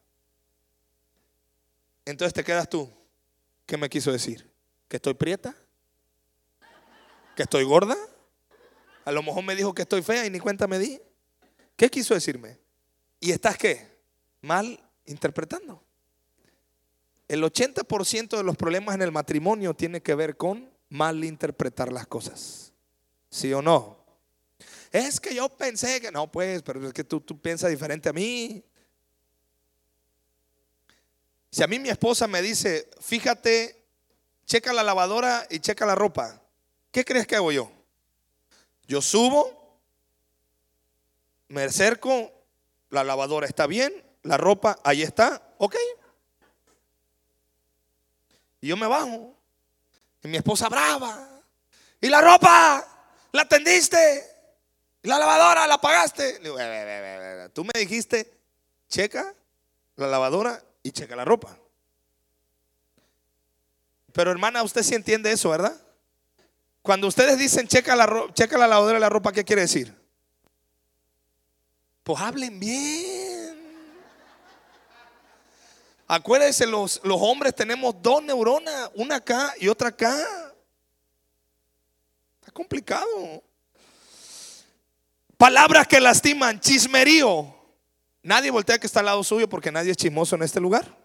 [2.04, 2.90] Entonces te quedas tú.
[3.66, 4.50] ¿Qué me quiso decir?
[4.88, 5.54] ¿Que estoy prieta?
[7.36, 7.96] ¿Que estoy gorda?
[9.04, 11.00] A lo mejor me dijo que estoy fea y ni cuenta me di.
[11.76, 12.58] ¿Qué quiso decirme?
[13.20, 13.98] ¿Y estás qué?
[14.42, 15.82] Mal interpretando.
[17.28, 22.06] El 80% de los problemas en el matrimonio tiene que ver con mal interpretar las
[22.06, 22.72] cosas.
[23.30, 24.04] ¿Sí o no?
[24.90, 28.12] Es que yo pensé que no, pues, pero es que tú, tú piensas diferente a
[28.12, 28.64] mí.
[31.50, 33.84] Si a mí mi esposa me dice, fíjate,
[34.46, 36.40] checa la lavadora y checa la ropa,
[36.92, 37.70] ¿qué crees que hago yo?
[38.86, 39.78] Yo subo,
[41.48, 42.32] me acerco,
[42.90, 45.76] la lavadora está bien, la ropa ahí está, ok.
[48.60, 49.34] Y yo me bajo.
[50.22, 51.40] Y mi esposa brava.
[52.00, 52.90] ¿Y la ropa?
[53.32, 54.24] la tendiste,
[55.02, 56.40] la lavadora la pagaste.
[57.52, 58.30] Tú me dijiste,
[58.88, 59.34] checa
[59.96, 61.56] la lavadora y checa la ropa.
[64.12, 65.80] Pero hermana, usted sí entiende eso, ¿verdad?
[66.82, 69.94] Cuando ustedes dicen checa la, checa la lavadora y la ropa, ¿qué quiere decir?
[72.02, 73.60] Pues hablen bien.
[76.08, 80.50] Acuérdense, los, los hombres tenemos dos neuronas, una acá y otra acá
[82.52, 83.42] complicado.
[85.36, 87.59] Palabras que lastiman, chismerío.
[88.22, 90.96] Nadie voltea que está al lado suyo porque nadie es chismoso en este lugar.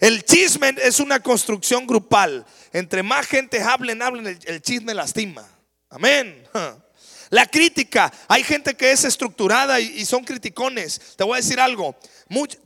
[0.00, 2.44] El chisme es una construcción grupal.
[2.72, 5.46] Entre más gente hablen, hablen, el, chisme lastima.
[5.90, 6.44] Amén.
[7.30, 11.14] La crítica, hay gente que es estructurada y, son criticones.
[11.16, 11.96] Te voy a decir algo.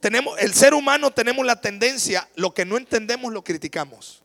[0.01, 4.25] tenemos, el ser humano tenemos la tendencia, lo que no entendemos lo criticamos.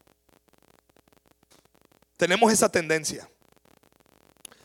[2.18, 3.30] Tenemos esa tendencia.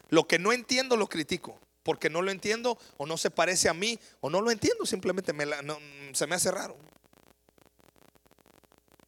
[0.09, 3.73] Lo que no entiendo lo critico, porque no lo entiendo o no se parece a
[3.73, 5.33] mí o no lo entiendo, simplemente
[6.13, 6.77] se me hace raro.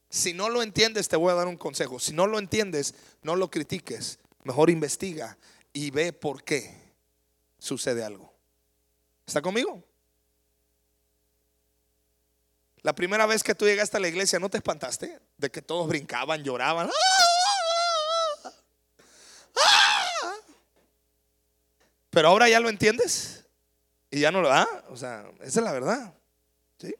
[0.08, 1.98] Si no lo entiendes, te voy a dar un consejo.
[1.98, 4.20] Si no lo entiendes, no lo critiques.
[4.44, 5.36] Mejor investiga
[5.72, 6.94] y ve por qué
[7.58, 8.32] sucede algo.
[9.26, 9.82] ¿Está conmigo?
[12.82, 15.18] La primera vez que tú llegaste a la iglesia, ¿no te espantaste?
[15.36, 16.86] De que todos brincaban, lloraban.
[16.86, 17.27] ¡Ah!
[22.10, 23.46] Pero ahora ya lo entiendes
[24.10, 24.62] y ya no lo da.
[24.62, 26.14] Ah, o sea, esa es la verdad.
[26.78, 26.94] ¿sí?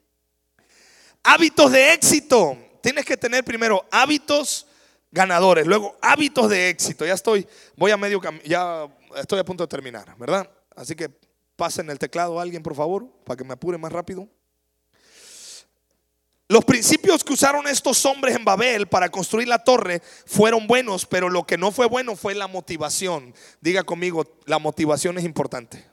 [1.22, 2.56] Hábitos de éxito.
[2.82, 4.66] Tienes que tener primero hábitos
[5.10, 7.04] ganadores, luego hábitos de éxito.
[7.06, 10.48] Ya estoy, voy a medio ya estoy a punto de terminar, ¿verdad?
[10.76, 11.10] Así que
[11.56, 14.28] pasen el teclado a alguien, por favor, para que me apure más rápido.
[16.50, 21.28] Los principios que usaron estos hombres en Babel para construir la torre fueron buenos, pero
[21.28, 23.34] lo que no fue bueno fue la motivación.
[23.61, 25.84] Diga conmigo, la motivación es importante.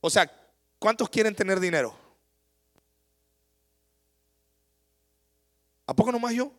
[0.00, 0.30] O sea,
[0.78, 1.96] ¿cuántos quieren tener dinero?
[5.84, 6.52] ¿A poco nomás yo?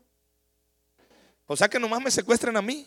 [1.48, 2.86] O sea que nomás me secuestren a mí.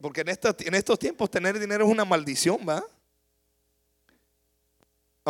[0.00, 2.84] Porque en estos, en estos tiempos tener dinero es una maldición, ¿va?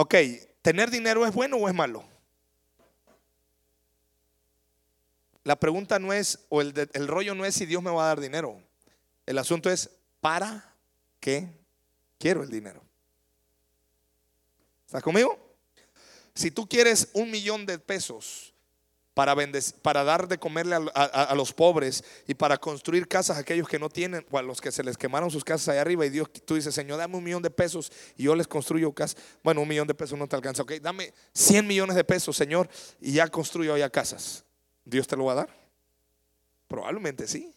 [0.03, 0.15] Ok,
[0.63, 2.03] ¿tener dinero es bueno o es malo?
[5.45, 8.19] La pregunta no es, o el, rollo no es si Dios me va a dar
[8.19, 8.63] dinero.
[9.27, 9.91] El asunto es,
[10.23, 10.75] ¿para
[11.21, 11.51] qué
[12.19, 12.83] quiero el dinero?
[14.87, 15.39] ¿Estás conmigo?
[16.33, 18.50] Si tú quieres un millón de pesos
[19.21, 19.37] para,
[19.83, 23.91] para dar de comerle a, los pobres y para construir casas a aquellos que no
[23.91, 26.55] tienen, o a los que se les quemaron sus casas allá arriba y Dios, tú
[26.55, 29.21] dices, Señor, dame un millón de pesos y yo les construyo casas.
[29.45, 32.67] Bueno, un millón de pesos no te alcanza, ok, dame 100 millones de pesos, Señor,
[32.99, 34.43] y ya construyo allá casas.
[34.87, 35.51] ¿Dios te lo va a dar?
[36.67, 37.55] Probablemente sí.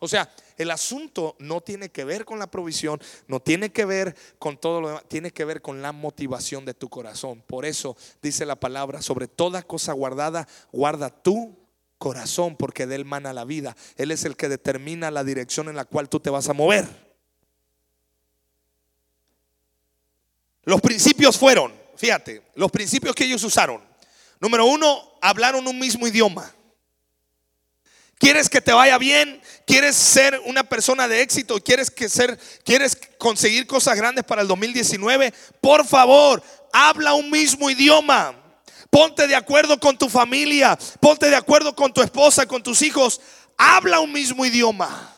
[0.00, 4.14] O sea, el asunto no tiene que ver con la provisión, no tiene que ver
[4.38, 7.42] con todo lo demás, tiene que ver con la motivación de tu corazón.
[7.46, 11.56] Por eso dice la palabra, sobre toda cosa guardada, guarda tu
[11.98, 13.76] corazón, porque de él mana la vida.
[13.96, 16.86] Él es el que determina la dirección en la cual tú te vas a mover.
[20.62, 23.82] Los principios fueron, fíjate, los principios que ellos usaron.
[24.38, 26.54] Número uno, hablaron un mismo idioma.
[28.18, 29.40] ¿Quieres que te vaya bien?
[29.64, 31.58] ¿Quieres ser una persona de éxito?
[31.60, 35.32] ¿Quieres, que ser, ¿Quieres conseguir cosas grandes para el 2019?
[35.60, 38.34] Por favor, habla un mismo idioma.
[38.90, 40.76] Ponte de acuerdo con tu familia.
[41.00, 43.20] Ponte de acuerdo con tu esposa, con tus hijos.
[43.56, 45.14] Habla un mismo idioma.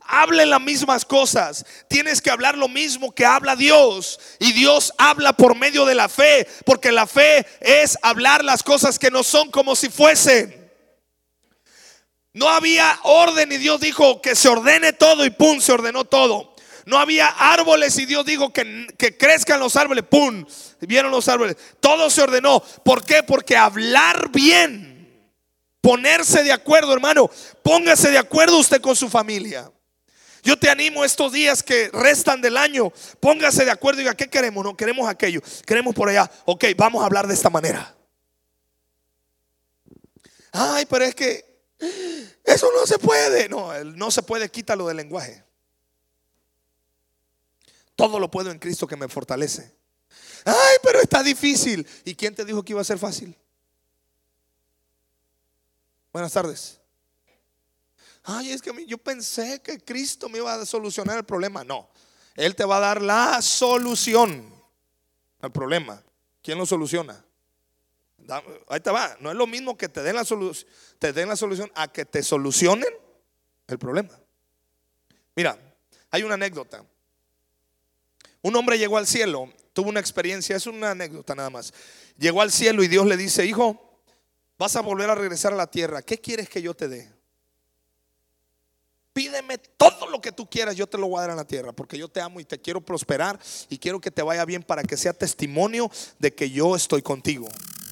[0.00, 1.64] Hablen las mismas cosas.
[1.88, 4.20] Tienes que hablar lo mismo que habla Dios.
[4.40, 6.46] Y Dios habla por medio de la fe.
[6.66, 10.61] Porque la fe es hablar las cosas que no son como si fuesen.
[12.34, 16.54] No había orden y Dios dijo que se ordene todo y pum, se ordenó todo.
[16.86, 20.44] No había árboles y Dios dijo que, que crezcan los árboles, pum,
[20.80, 21.56] vieron los árboles.
[21.80, 22.60] Todo se ordenó.
[22.84, 23.22] ¿Por qué?
[23.22, 25.28] Porque hablar bien,
[25.80, 27.30] ponerse de acuerdo, hermano,
[27.62, 29.70] póngase de acuerdo usted con su familia.
[30.42, 34.28] Yo te animo estos días que restan del año, póngase de acuerdo y diga, ¿qué
[34.28, 34.64] queremos?
[34.64, 36.28] No, queremos aquello, queremos por allá.
[36.46, 37.94] Ok, vamos a hablar de esta manera.
[40.50, 41.51] Ay, pero es que
[42.44, 43.48] eso no se puede.
[43.48, 45.44] No, no se puede, quítalo del lenguaje.
[47.96, 49.74] Todo lo puedo en Cristo que me fortalece.
[50.44, 51.86] Ay, pero está difícil.
[52.04, 53.36] ¿Y quién te dijo que iba a ser fácil?
[56.12, 56.78] Buenas tardes.
[58.24, 61.64] Ay, es que yo pensé que Cristo me iba a solucionar el problema.
[61.64, 61.88] No,
[62.34, 64.52] Él te va a dar la solución
[65.40, 66.02] al problema.
[66.42, 67.24] ¿Quién lo soluciona?
[68.68, 69.16] Ahí te va.
[69.20, 72.04] No es lo mismo que te den la, solución, te den la solución a que
[72.04, 72.88] te solucionen
[73.66, 74.18] el problema.
[75.34, 75.58] Mira,
[76.10, 76.84] hay una anécdota.
[78.42, 81.72] Un hombre llegó al cielo, tuvo una experiencia, es una anécdota nada más.
[82.18, 84.00] Llegó al cielo y Dios le dice, hijo,
[84.58, 86.02] vas a volver a regresar a la tierra.
[86.02, 87.10] ¿Qué quieres que yo te dé?
[89.12, 91.72] Pídeme todo lo que tú quieras, yo te lo voy a dar en la tierra,
[91.72, 94.82] porque yo te amo y te quiero prosperar y quiero que te vaya bien para
[94.82, 97.46] que sea testimonio de que yo estoy contigo.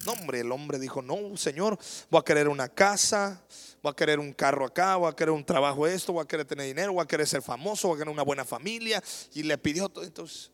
[0.05, 1.77] No, hombre, el hombre dijo, no, Señor,
[2.09, 3.41] voy a querer una casa,
[3.83, 6.45] voy a querer un carro acá, voy a querer un trabajo esto, voy a querer
[6.45, 9.03] tener dinero, voy a querer ser famoso, voy a querer una buena familia.
[9.33, 10.03] Y le pidió todo.
[10.03, 10.51] Entonces,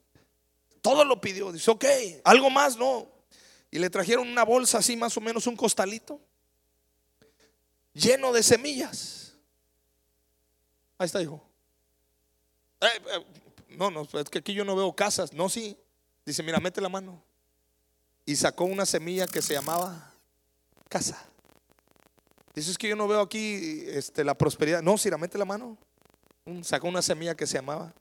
[0.82, 1.52] todo lo pidió.
[1.52, 1.86] Dice, ok,
[2.24, 3.08] algo más, no.
[3.72, 6.20] Y le trajeron una bolsa así, más o menos un costalito,
[7.94, 9.34] lleno de semillas.
[10.98, 11.42] Ahí está, hijo.
[12.82, 13.26] Eh, eh,
[13.70, 15.32] no, no, es que aquí yo no veo casas.
[15.32, 15.78] No, sí.
[16.26, 17.24] Dice, mira, mete la mano
[18.28, 20.14] y sacó una semilla que se llamaba
[20.90, 21.18] casa.
[22.54, 24.82] Dice, es que yo no veo aquí este, la prosperidad.
[24.82, 25.78] No, si la mete la mano.
[26.62, 27.94] Sacó una semilla que se llamaba.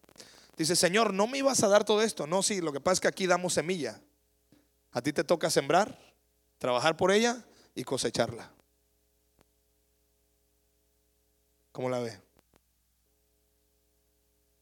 [0.56, 2.26] Dice, Señor, ¿no me ibas a dar todo esto?
[2.26, 4.00] No, sí, lo que pasa es que aquí damos semilla.
[4.90, 5.96] A ti te toca sembrar,
[6.58, 7.44] trabajar por ella
[7.76, 8.50] y cosecharla.
[11.70, 12.18] ¿Cómo la ve?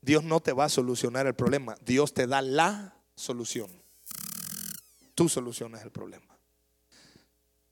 [0.02, 3.83] Dios no te va a solucionar el problema, Dios te da la solución.
[5.14, 6.38] Tú soluciones el problema.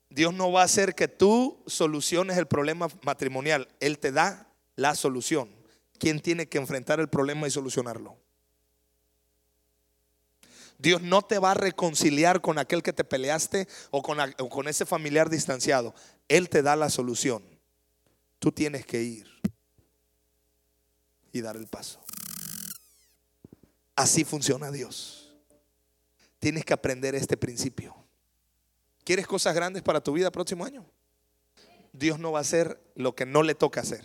[0.09, 3.67] Dios no va a hacer que tú soluciones el problema matrimonial.
[3.79, 5.49] Él te da la solución.
[5.97, 8.15] ¿Quién tiene que enfrentar el problema y solucionarlo?
[10.77, 14.67] Dios no te va a reconciliar con aquel que te peleaste o con, o con
[14.67, 15.95] ese familiar distanciado.
[16.27, 17.43] Él te da la solución.
[18.37, 19.27] Tú tienes que ir
[21.31, 22.03] y dar el paso.
[23.95, 25.22] Así funciona Dios.
[26.43, 27.95] Tienes que aprender este principio.
[29.05, 30.85] ¿Quieres cosas grandes para tu vida próximo año?
[31.93, 34.03] Dios no va a hacer lo que no le toca hacer.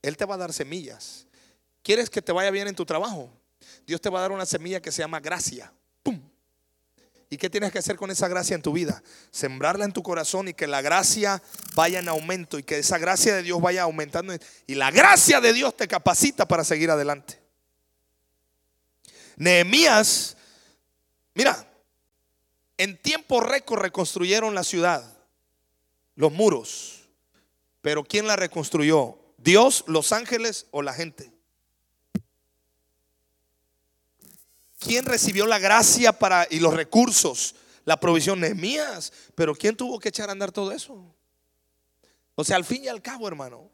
[0.00, 1.26] Él te va a dar semillas.
[1.82, 3.30] ¿Quieres que te vaya bien en tu trabajo?
[3.86, 5.70] Dios te va a dar una semilla que se llama gracia.
[6.02, 6.18] ¡Pum!
[7.28, 9.02] ¿Y qué tienes que hacer con esa gracia en tu vida?
[9.30, 11.42] Sembrarla en tu corazón y que la gracia
[11.74, 14.32] vaya en aumento y que esa gracia de Dios vaya aumentando.
[14.66, 17.38] Y la gracia de Dios te capacita para seguir adelante.
[19.36, 20.38] Nehemías
[21.34, 21.68] Mira,
[22.78, 25.16] en tiempo récord reconstruyeron la ciudad,
[26.14, 27.08] los muros.
[27.82, 29.18] Pero ¿quién la reconstruyó?
[29.36, 31.30] ¿Dios, los ángeles o la gente?
[34.78, 38.40] ¿Quién recibió la gracia para y los recursos, la provisión?
[38.40, 39.12] Nehemías.
[39.34, 41.14] Pero ¿quién tuvo que echar a andar todo eso?
[42.34, 43.70] O sea, al fin y al cabo, hermano,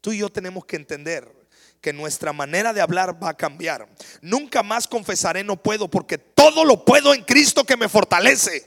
[0.00, 1.45] tú y yo tenemos que entender
[1.80, 3.88] que nuestra manera de hablar va a cambiar.
[4.20, 8.66] Nunca más confesaré no puedo porque todo lo puedo en Cristo que me fortalece.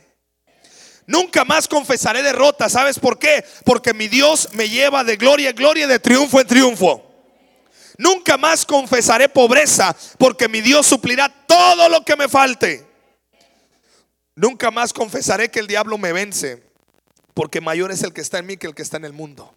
[1.06, 2.70] Nunca más confesaré derrota.
[2.70, 3.44] ¿Sabes por qué?
[3.66, 7.04] Porque mi Dios me lleva de gloria en gloria de triunfo en triunfo.
[7.98, 12.88] Nunca más confesaré pobreza porque mi Dios suplirá todo lo que me falte.
[14.36, 16.64] Nunca más confesaré que el diablo me vence
[17.34, 19.54] porque mayor es el que está en mí que el que está en el mundo.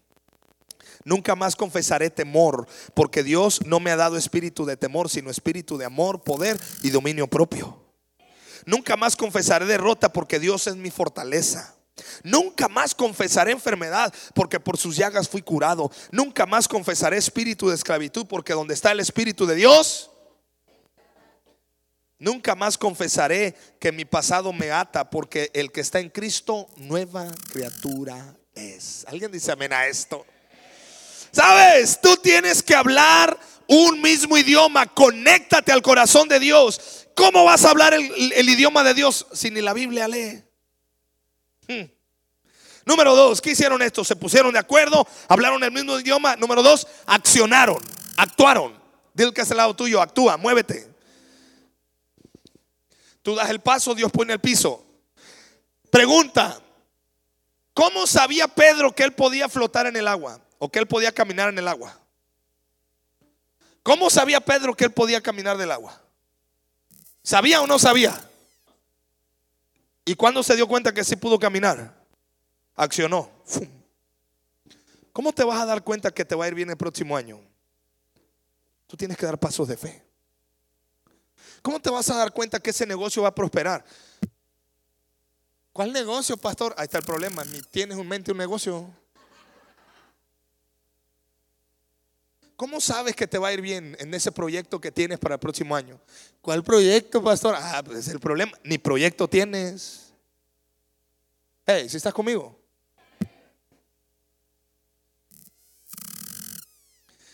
[1.05, 5.79] Nunca más confesaré temor, porque Dios no me ha dado espíritu de temor, sino espíritu
[5.79, 7.83] de amor, poder y dominio propio.
[8.65, 11.75] Nunca más confesaré derrota, porque Dios es mi fortaleza.
[12.23, 15.91] Nunca más confesaré enfermedad, porque por sus llagas fui curado.
[16.11, 20.09] Nunca más confesaré espíritu de esclavitud, porque donde está el espíritu de Dios,
[22.23, 27.27] Nunca más confesaré que mi pasado me ata, porque el que está en Cristo, nueva
[27.53, 29.05] criatura es.
[29.09, 30.25] ¿Alguien dice amén a esto?
[31.33, 34.87] Sabes, tú tienes que hablar un mismo idioma.
[34.87, 37.09] Conéctate al corazón de Dios.
[37.15, 40.45] ¿Cómo vas a hablar el, idioma de Dios si ni la Biblia lee?
[41.67, 41.91] Hmm.
[42.85, 44.09] Número dos, ¿qué hicieron estos?
[44.09, 46.37] Se pusieron de acuerdo, hablaron el mismo idioma.
[46.37, 47.79] Número dos, accionaron,
[48.17, 48.81] actuaron.
[49.15, 50.93] Dile que es el lado tuyo, actúa, muévete.
[53.23, 54.85] Tú das el paso, Dios pone el piso.
[55.91, 56.61] Pregunta,
[57.73, 60.41] ¿cómo sabía Pedro que él podía flotar en el agua?
[60.65, 61.99] O que él podía caminar en el agua.
[63.83, 66.01] ¿Cómo sabía Pedro que él podía caminar del agua?
[67.21, 68.15] ¿Sabía o no sabía?
[70.05, 71.93] ¿Y cuándo se dio cuenta que sí pudo caminar?
[72.77, 73.29] Accionó.
[75.13, 77.41] ¿Cómo te vas a dar cuenta que te va a ir bien el próximo año?
[78.87, 80.07] Tú tienes que dar pasos de fe.
[81.61, 83.85] ¿Cómo te vas a dar cuenta que ese negocio va a prosperar?
[85.73, 86.73] ¿Cuál negocio, pastor?
[86.79, 87.43] Ahí está el problema.
[87.73, 89.02] ¿Tienes en mente un negocio?
[92.63, 95.41] ¿Cómo sabes que te va a ir bien en ese proyecto que tienes para el
[95.41, 96.01] próximo año?
[96.41, 97.57] ¿Cuál proyecto, pastor?
[97.59, 98.53] Ah, pues es el problema.
[98.63, 100.13] Ni proyecto tienes.
[101.67, 102.57] Hey, si estás conmigo.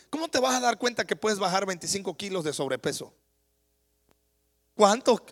[0.09, 3.13] ¿Cómo te vas a dar cuenta que puedes bajar 25 kilos de sobrepeso?
[4.75, 5.23] ¿Cuánto?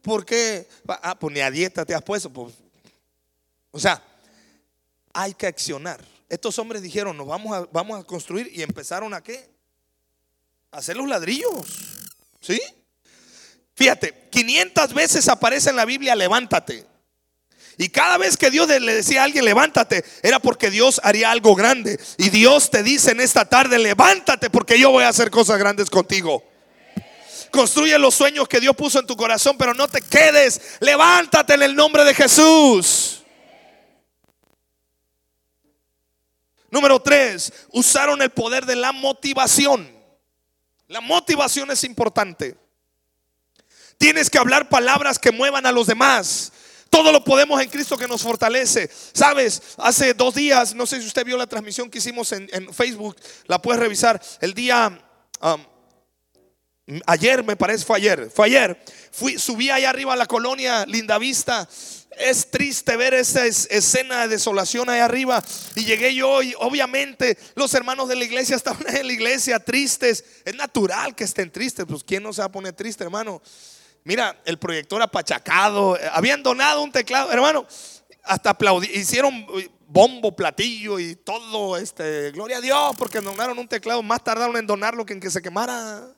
[0.00, 0.68] ¿Por qué?
[0.86, 2.32] Ah, pues ni a dieta te has puesto.
[2.32, 2.54] Pues.
[3.72, 4.00] O sea,
[5.12, 6.00] hay que accionar.
[6.30, 9.50] Estos hombres dijeron, nos vamos a, vamos a construir y empezaron a qué?
[10.70, 11.66] Hacer los ladrillos.
[12.40, 12.60] ¿Sí?
[13.74, 16.86] Fíjate, 500 veces aparece en la Biblia, levántate.
[17.78, 21.56] Y cada vez que Dios le decía a alguien, levántate, era porque Dios haría algo
[21.56, 21.98] grande.
[22.16, 25.90] Y Dios te dice en esta tarde, levántate porque yo voy a hacer cosas grandes
[25.90, 26.44] contigo.
[27.50, 30.60] Construye los sueños que Dios puso en tu corazón, pero no te quedes.
[30.78, 33.09] Levántate en el nombre de Jesús.
[36.70, 39.90] Número tres, usaron el poder de la motivación.
[40.86, 42.56] La motivación es importante.
[43.98, 46.52] Tienes que hablar palabras que muevan a los demás.
[46.88, 48.90] Todo lo podemos en Cristo que nos fortalece.
[49.12, 53.16] Sabes, hace dos días, no sé si usted vio la transmisión que hicimos en, Facebook,
[53.46, 54.20] la puedes revisar.
[54.40, 55.00] El día,
[55.40, 55.64] um,
[57.06, 58.82] ayer me parece, fue ayer, fue ayer.
[59.12, 61.68] Fui, subí allá arriba a la colonia Linda Vista
[62.20, 65.42] es triste ver esa escena de desolación ahí arriba.
[65.74, 70.24] Y llegué yo y obviamente los hermanos de la iglesia estaban en la iglesia tristes.
[70.44, 71.86] Es natural que estén tristes.
[71.88, 73.42] Pues ¿quién no se va a poner triste, hermano?
[74.04, 75.98] Mira, el proyector apachacado.
[76.12, 77.66] Habían donado un teclado, hermano.
[78.22, 79.46] Hasta aplaudí, hicieron
[79.86, 81.76] bombo, platillo y todo.
[81.76, 84.02] Este, gloria a Dios, porque donaron un teclado.
[84.02, 86.14] Más tardaron en donarlo que en que se quemara.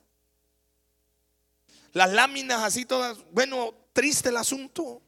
[1.93, 3.19] Las láminas así todas.
[3.31, 5.03] Bueno, triste el asunto.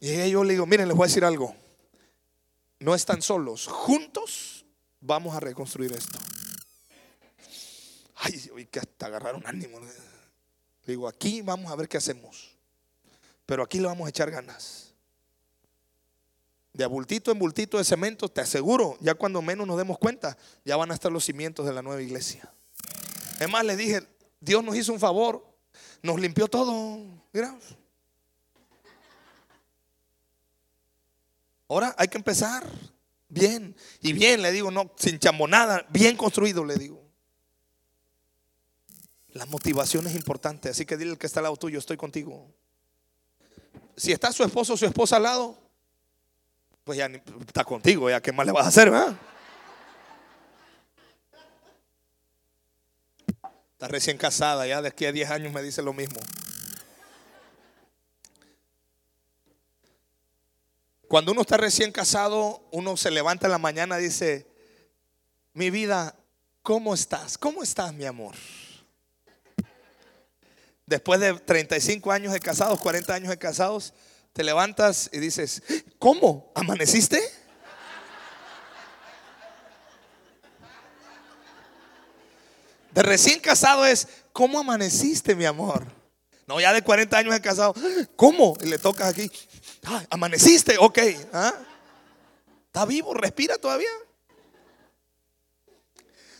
[0.00, 1.54] Y yo le digo, miren, les voy a decir algo.
[2.78, 3.66] No están solos.
[3.66, 4.64] Juntos
[5.00, 6.18] vamos a reconstruir esto.
[8.16, 9.78] Ay, que hasta agarraron ánimo.
[9.80, 9.86] Le
[10.86, 12.56] digo, aquí vamos a ver qué hacemos.
[13.44, 14.94] Pero aquí le vamos a echar ganas.
[16.72, 20.76] De bultito en bultito de cemento, te aseguro, ya cuando menos nos demos cuenta, ya
[20.76, 22.50] van a estar los cimientos de la nueva iglesia.
[23.40, 24.06] Es más, le dije,
[24.40, 25.44] Dios nos hizo un favor,
[26.02, 27.04] nos limpió todo.
[27.32, 27.58] Mira,
[31.70, 32.64] Ahora hay que empezar
[33.28, 33.76] bien.
[34.02, 37.00] Y bien, le digo, no, sin chamonada, bien construido, le digo.
[39.28, 42.52] La motivación es importante, así que dile al que está al lado tuyo, estoy contigo.
[43.96, 45.56] Si está su esposo o su esposa al lado,
[46.82, 47.06] pues ya
[47.46, 49.16] está contigo, ya qué más le vas a hacer, ¿verdad?
[53.74, 56.18] Está recién casada, ya de aquí a 10 años me dice lo mismo.
[61.10, 64.46] Cuando uno está recién casado, uno se levanta en la mañana y dice,
[65.54, 66.14] mi vida,
[66.62, 67.36] ¿cómo estás?
[67.36, 68.36] ¿Cómo estás, mi amor?
[70.86, 73.92] Después de 35 años de casados, 40 años de casados,
[74.32, 75.64] te levantas y dices,
[75.98, 76.52] ¿cómo?
[76.54, 77.20] ¿Amaneciste?
[82.92, 85.84] De recién casado es, ¿cómo amaneciste, mi amor?
[86.46, 87.74] No, ya de 40 años de casado,
[88.14, 88.56] ¿cómo?
[88.60, 89.28] Y le tocas aquí,
[90.10, 90.98] amaneciste, ok.
[91.32, 91.54] ¿ah?
[92.66, 93.14] ¿Está vivo?
[93.14, 93.90] ¿Respira todavía?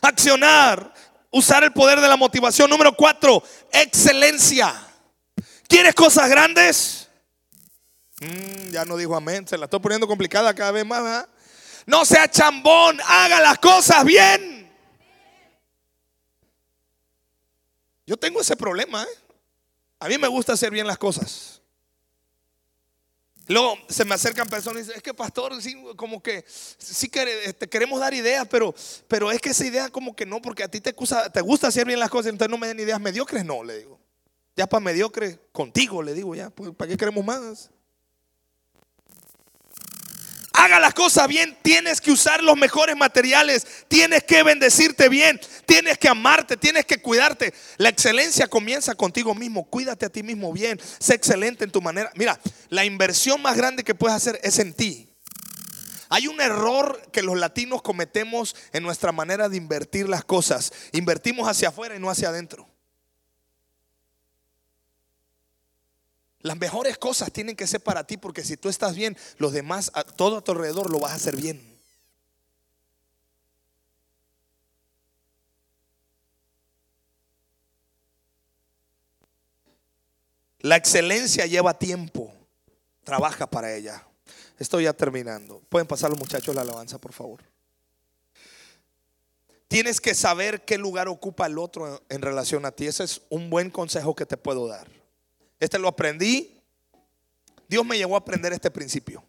[0.01, 0.93] Accionar,
[1.29, 2.69] usar el poder de la motivación.
[2.69, 4.73] Número cuatro, excelencia.
[5.67, 7.07] ¿Quieres cosas grandes?
[8.19, 11.27] Mm, ya no dijo amén, se la estoy poniendo complicada cada vez más.
[11.85, 14.71] No sea chambón, haga las cosas bien.
[18.05, 19.03] Yo tengo ese problema.
[19.03, 19.19] ¿eh?
[19.99, 21.50] A mí me gusta hacer bien las cosas.
[23.51, 25.53] Luego se me acercan personas y dicen, es que pastor,
[25.95, 27.11] como que sí
[27.45, 28.73] este, queremos dar ideas, pero,
[29.07, 31.85] pero es que esa idea como que no, porque a ti te, te gusta hacer
[31.85, 33.99] bien las cosas, entonces no me den ideas mediocres, no, le digo.
[34.55, 37.69] Ya para mediocre, contigo, le digo, ya, pues, ¿para qué queremos más?
[40.61, 45.97] Haga las cosas bien, tienes que usar los mejores materiales, tienes que bendecirte bien, tienes
[45.97, 47.51] que amarte, tienes que cuidarte.
[47.77, 52.11] La excelencia comienza contigo mismo, cuídate a ti mismo bien, sé excelente en tu manera.
[52.15, 52.39] Mira,
[52.69, 55.09] la inversión más grande que puedes hacer es en ti.
[56.09, 60.71] Hay un error que los latinos cometemos en nuestra manera de invertir las cosas.
[60.91, 62.70] Invertimos hacia afuera y no hacia adentro.
[66.41, 69.91] Las mejores cosas tienen que ser para ti porque si tú estás bien, los demás,
[70.15, 71.71] todo a tu alrededor lo vas a hacer bien.
[80.61, 82.31] La excelencia lleva tiempo.
[83.03, 84.05] Trabaja para ella.
[84.59, 85.61] Estoy ya terminando.
[85.69, 87.41] Pueden pasar los muchachos la alabanza, por favor.
[89.67, 92.87] Tienes que saber qué lugar ocupa el otro en relación a ti.
[92.87, 95.00] Ese es un buen consejo que te puedo dar.
[95.61, 96.59] Este lo aprendí.
[97.69, 99.23] Dios me llevó a aprender este principio.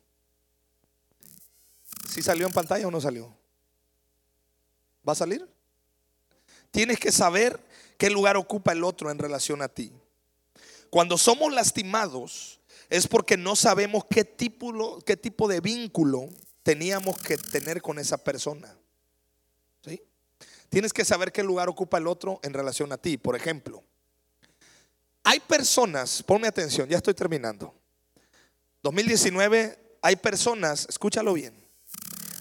[2.08, 3.32] ¿Si salió en pantalla o no salió?
[5.06, 5.46] ¿Va a salir?
[6.70, 7.60] Tienes que saber
[7.98, 9.92] qué lugar ocupa el otro en relación a ti.
[10.88, 16.30] Cuando somos lastimados es porque no sabemos qué tipo, qué tipo de vínculo
[16.62, 18.74] teníamos que tener con esa persona.
[19.84, 20.02] ¿Sí?
[20.70, 23.18] Tienes que saber qué lugar ocupa el otro en relación a ti.
[23.18, 23.84] Por ejemplo,
[25.24, 27.74] hay personas, ponme atención, ya estoy terminando.
[28.82, 31.54] 2019, hay personas, escúchalo bien,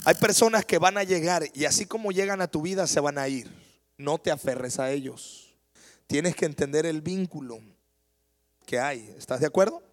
[0.04, 3.20] hay personas que van a llegar y así como llegan a tu vida se van
[3.20, 3.52] a ir.
[3.98, 5.54] No te aferres a ellos.
[6.08, 7.62] Tienes que entender el vínculo
[8.66, 9.14] que hay.
[9.16, 9.84] ¿Estás de acuerdo?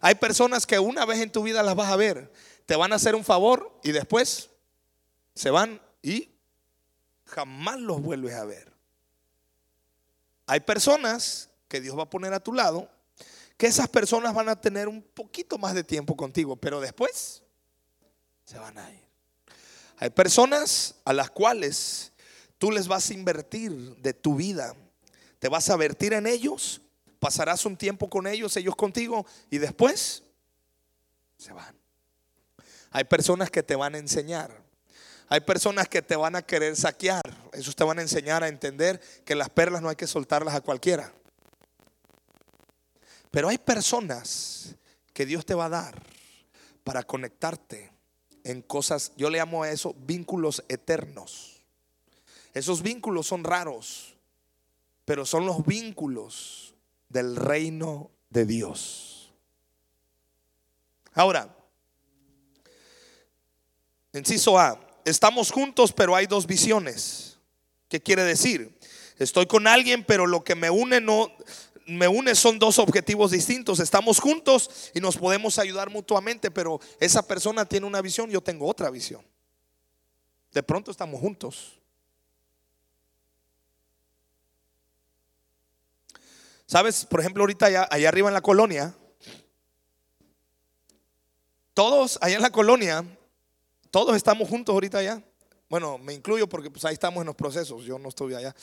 [0.00, 2.32] Hay personas que una vez en tu vida las vas a ver,
[2.64, 4.48] te van a hacer un favor y después
[5.34, 6.30] se van y
[7.26, 8.72] jamás los vuelves a ver.
[10.46, 12.90] Hay personas que Dios va a poner a tu lado,
[13.56, 17.44] que esas personas van a tener un poquito más de tiempo contigo, pero después
[18.44, 19.00] se van a ir.
[19.98, 22.12] Hay personas a las cuales
[22.58, 24.74] tú les vas a invertir de tu vida,
[25.38, 26.80] te vas a vertir en ellos,
[27.20, 30.24] pasarás un tiempo con ellos, ellos contigo, y después
[31.38, 31.78] se van.
[32.90, 34.50] Hay personas que te van a enseñar.
[35.28, 37.22] Hay personas que te van a querer saquear.
[37.52, 40.60] Esos te van a enseñar a entender que las perlas no hay que soltarlas a
[40.60, 41.12] cualquiera.
[43.30, 44.74] Pero hay personas
[45.12, 46.02] que Dios te va a dar
[46.84, 47.92] para conectarte
[48.44, 51.62] en cosas, yo le llamo a eso vínculos eternos.
[52.54, 54.14] Esos vínculos son raros,
[55.04, 56.74] pero son los vínculos
[57.08, 59.30] del reino de Dios.
[61.12, 61.54] Ahora,
[64.12, 67.38] inciso A, estamos juntos, pero hay dos visiones.
[67.88, 68.78] ¿Qué quiere decir?
[69.18, 71.30] Estoy con alguien, pero lo que me une no,
[71.86, 73.80] me une son dos objetivos distintos.
[73.80, 78.66] Estamos juntos y nos podemos ayudar mutuamente, pero esa persona tiene una visión, yo tengo
[78.66, 79.22] otra visión.
[80.52, 81.78] De pronto estamos juntos.
[86.66, 88.94] Sabes, por ejemplo, ahorita allá, arriba en la colonia,
[91.74, 93.04] todos allá en la colonia,
[93.90, 95.22] todos estamos juntos ahorita allá.
[95.68, 98.54] Bueno, me incluyo porque pues ahí estamos en los procesos, yo no estoy allá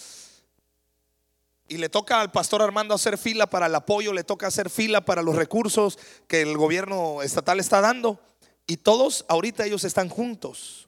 [1.67, 5.03] y le toca al pastor Armando hacer fila para el apoyo, le toca hacer fila
[5.03, 8.19] para los recursos que el gobierno estatal está dando.
[8.65, 10.87] Y todos ahorita ellos están juntos.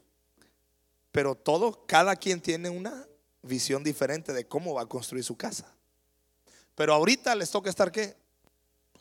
[1.12, 3.08] Pero todo, cada quien tiene una
[3.42, 5.74] visión diferente de cómo va a construir su casa.
[6.76, 8.16] Pero ahorita les toca estar qué?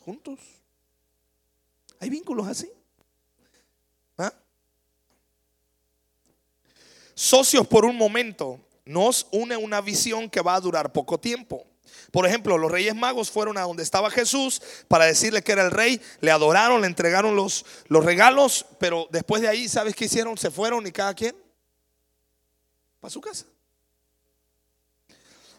[0.03, 0.39] Juntos.
[1.99, 2.69] Hay vínculos así.
[4.17, 4.33] ¿Ah?
[7.13, 11.68] Socios por un momento nos une una visión que va a durar poco tiempo.
[12.11, 15.71] Por ejemplo, los reyes magos fueron a donde estaba Jesús para decirle que era el
[15.71, 20.37] rey, le adoraron, le entregaron los, los regalos, pero después de ahí, ¿sabes qué hicieron?
[20.37, 21.35] Se fueron y cada quien
[22.99, 23.45] para su casa.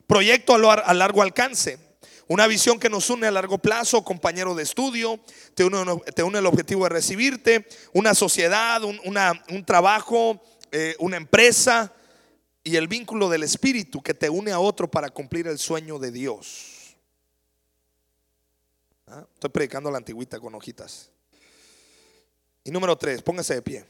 [0.07, 1.78] Proyecto a largo alcance.
[2.26, 5.18] Una visión que nos une a largo plazo, compañero de estudio,
[5.55, 11.93] te une, el objetivo de recibirte, una sociedad, un, un trabajo, eh, una empresa
[12.63, 16.11] y el vínculo del Espíritu que te une a otro para cumplir el sueño de
[16.11, 16.97] Dios.
[19.07, 19.25] ¿Ah?
[19.35, 21.11] Estoy predicando la antigüita con hojitas.
[22.63, 23.87] Y número tres, póngase de pie.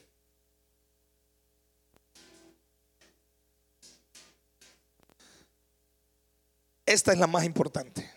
[6.87, 8.11] Esta es la más importante.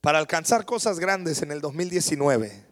[0.00, 2.64] Para alcanzar cosas grandes en el 2019,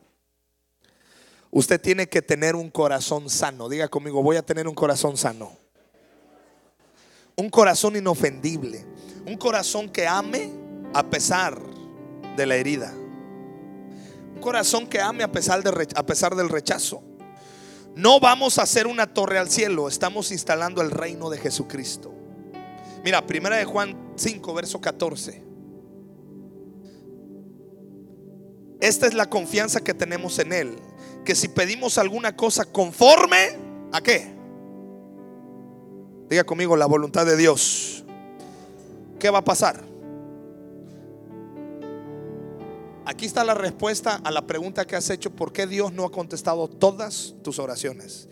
[1.51, 3.69] usted tiene que tener un corazón sano.
[3.69, 5.57] Diga conmigo, voy a tener un corazón sano.
[7.39, 8.85] Un corazón inofendible.
[9.25, 10.51] Un corazón que ame
[10.93, 11.57] a pesar
[12.37, 12.93] de la herida.
[14.35, 17.01] Un corazón que ame a pesar, de, a pesar del rechazo.
[17.95, 22.13] No vamos a hacer una torre al cielo, estamos instalando el reino de Jesucristo.
[23.05, 25.45] Mira, primera de Juan 5, verso 14.
[28.81, 30.77] Esta es la confianza que tenemos en Él.
[31.25, 33.59] Que si pedimos alguna cosa conforme
[33.93, 34.38] a qué?
[36.29, 38.05] Diga conmigo la voluntad de Dios.
[39.19, 39.83] ¿Qué va a pasar?
[43.07, 46.11] Aquí está la respuesta a la pregunta que has hecho, ¿por qué Dios no ha
[46.13, 48.29] contestado todas tus oraciones?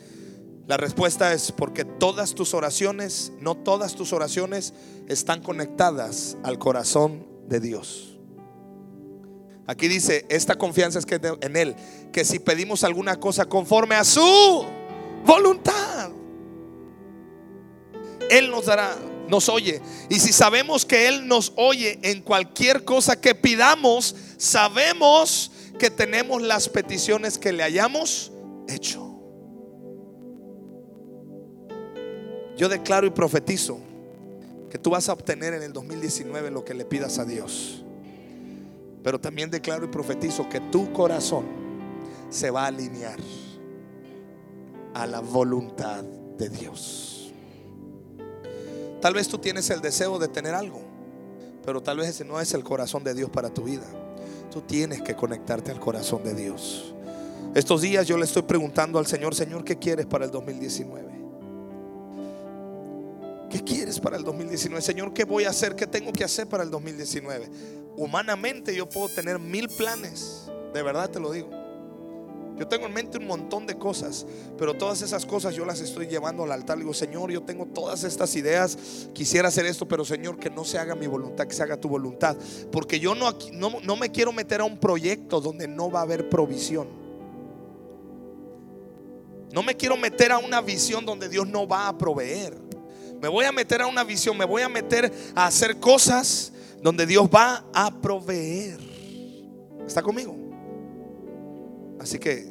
[0.67, 4.75] La respuesta es porque todas tus oraciones, no todas tus oraciones
[5.09, 8.19] están conectadas al corazón de Dios.
[9.67, 11.75] Aquí dice, esta confianza es que en Él,
[12.13, 14.65] que si pedimos alguna cosa conforme a su
[15.25, 15.96] voluntad,
[18.31, 18.97] Él nos dará,
[19.29, 19.81] nos oye.
[20.09, 26.43] Y si sabemos que Él nos oye en cualquier cosa que pidamos, sabemos que tenemos
[26.43, 28.33] las peticiones que le hayamos
[28.69, 29.07] hecho.
[32.57, 33.79] Yo declaro y profetizo
[34.71, 37.85] que tú vas a obtener en el 2019 lo que le pidas a Dios.
[39.03, 41.45] Pero también declaro y profetizo que tu corazón
[42.31, 43.19] se va a alinear
[44.95, 47.16] a la voluntad de Dios.
[49.07, 50.81] Tal vez tú tienes el deseo de tener algo,
[51.65, 53.85] pero tal vez ese no es el corazón de Dios para tu vida.
[54.51, 56.93] Tú tienes que conectarte al corazón de Dios.
[57.55, 61.05] Estos días yo le estoy preguntando al Señor, Señor, ¿qué quieres para el 2019?
[63.49, 64.83] ¿Qué quieres para el 2019?
[64.83, 65.77] Señor, ¿qué voy a hacer?
[65.77, 67.49] ¿Qué tengo que hacer para el 2019?
[67.97, 71.56] Humanamente yo puedo tener mil planes, de verdad te lo digo.
[72.59, 74.27] Yo tengo en mente un montón de cosas,
[74.57, 76.79] pero todas esas cosas yo las estoy llevando al altar.
[76.79, 80.79] Digo, Señor, yo tengo todas estas ideas, quisiera hacer esto, pero Señor, que no se
[80.79, 82.37] haga mi voluntad, que se haga tu voluntad.
[82.73, 86.03] Porque yo no, no, no me quiero meter a un proyecto donde no va a
[86.03, 86.89] haber provisión.
[89.53, 92.57] No me quiero meter a una visión donde Dios no va a proveer.
[93.21, 96.53] Me voy a meter a una visión, me voy a meter a hacer cosas
[96.83, 98.79] donde Dios va a proveer.
[99.87, 100.46] ¿Está conmigo?
[102.01, 102.47] Así que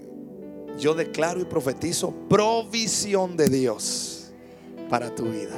[0.77, 4.31] yo declaro y profetizo provisión de Dios
[4.89, 5.55] para tu vida.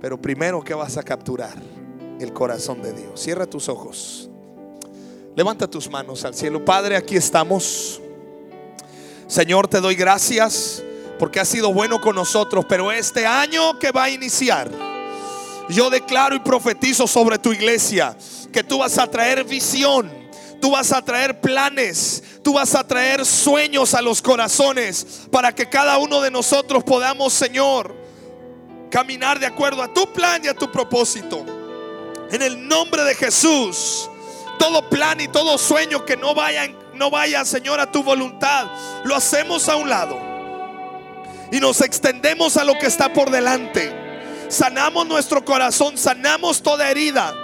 [0.00, 1.56] Pero primero, ¿qué vas a capturar?
[2.18, 3.20] El corazón de Dios.
[3.20, 4.28] Cierra tus ojos.
[5.34, 6.64] Levanta tus manos al cielo.
[6.64, 8.00] Padre, aquí estamos.
[9.26, 10.82] Señor, te doy gracias
[11.18, 12.66] porque ha sido bueno con nosotros.
[12.68, 14.70] Pero este año que va a iniciar,
[15.68, 18.16] yo declaro y profetizo sobre tu iglesia
[18.52, 20.10] que tú vas a traer visión,
[20.60, 25.68] tú vas a traer planes, tú vas a traer sueños a los corazones para que
[25.68, 27.94] cada uno de nosotros podamos, Señor,
[28.90, 31.44] caminar de acuerdo a tu plan y a tu propósito.
[32.30, 34.08] En el nombre de Jesús,
[34.58, 38.66] todo plan y todo sueño que no vaya, no vaya, Señor, a tu voluntad,
[39.04, 40.32] lo hacemos a un lado
[41.52, 43.92] y nos extendemos a lo que está por delante.
[44.48, 47.34] Sanamos nuestro corazón, sanamos toda herida.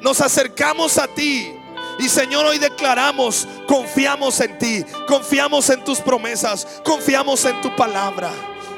[0.00, 1.54] Nos acercamos a ti.
[1.98, 8.30] Y Señor, hoy declaramos, confiamos en ti, confiamos en tus promesas, confiamos en tu palabra.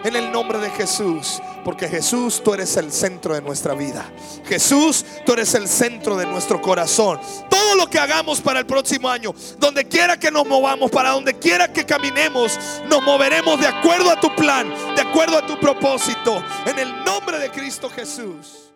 [0.05, 1.41] En el nombre de Jesús.
[1.65, 4.05] Porque Jesús, tú eres el centro de nuestra vida.
[4.47, 7.19] Jesús, tú eres el centro de nuestro corazón.
[7.49, 11.39] todo lo que hagamos para el próximo año, donde quiera que nos movamos, para donde
[11.39, 16.43] quiera que caminemos, nos moveremos de acuerdo a tu plan, de acuerdo a tu propósito,
[16.67, 18.74] en el nombre de Cristo Jesús.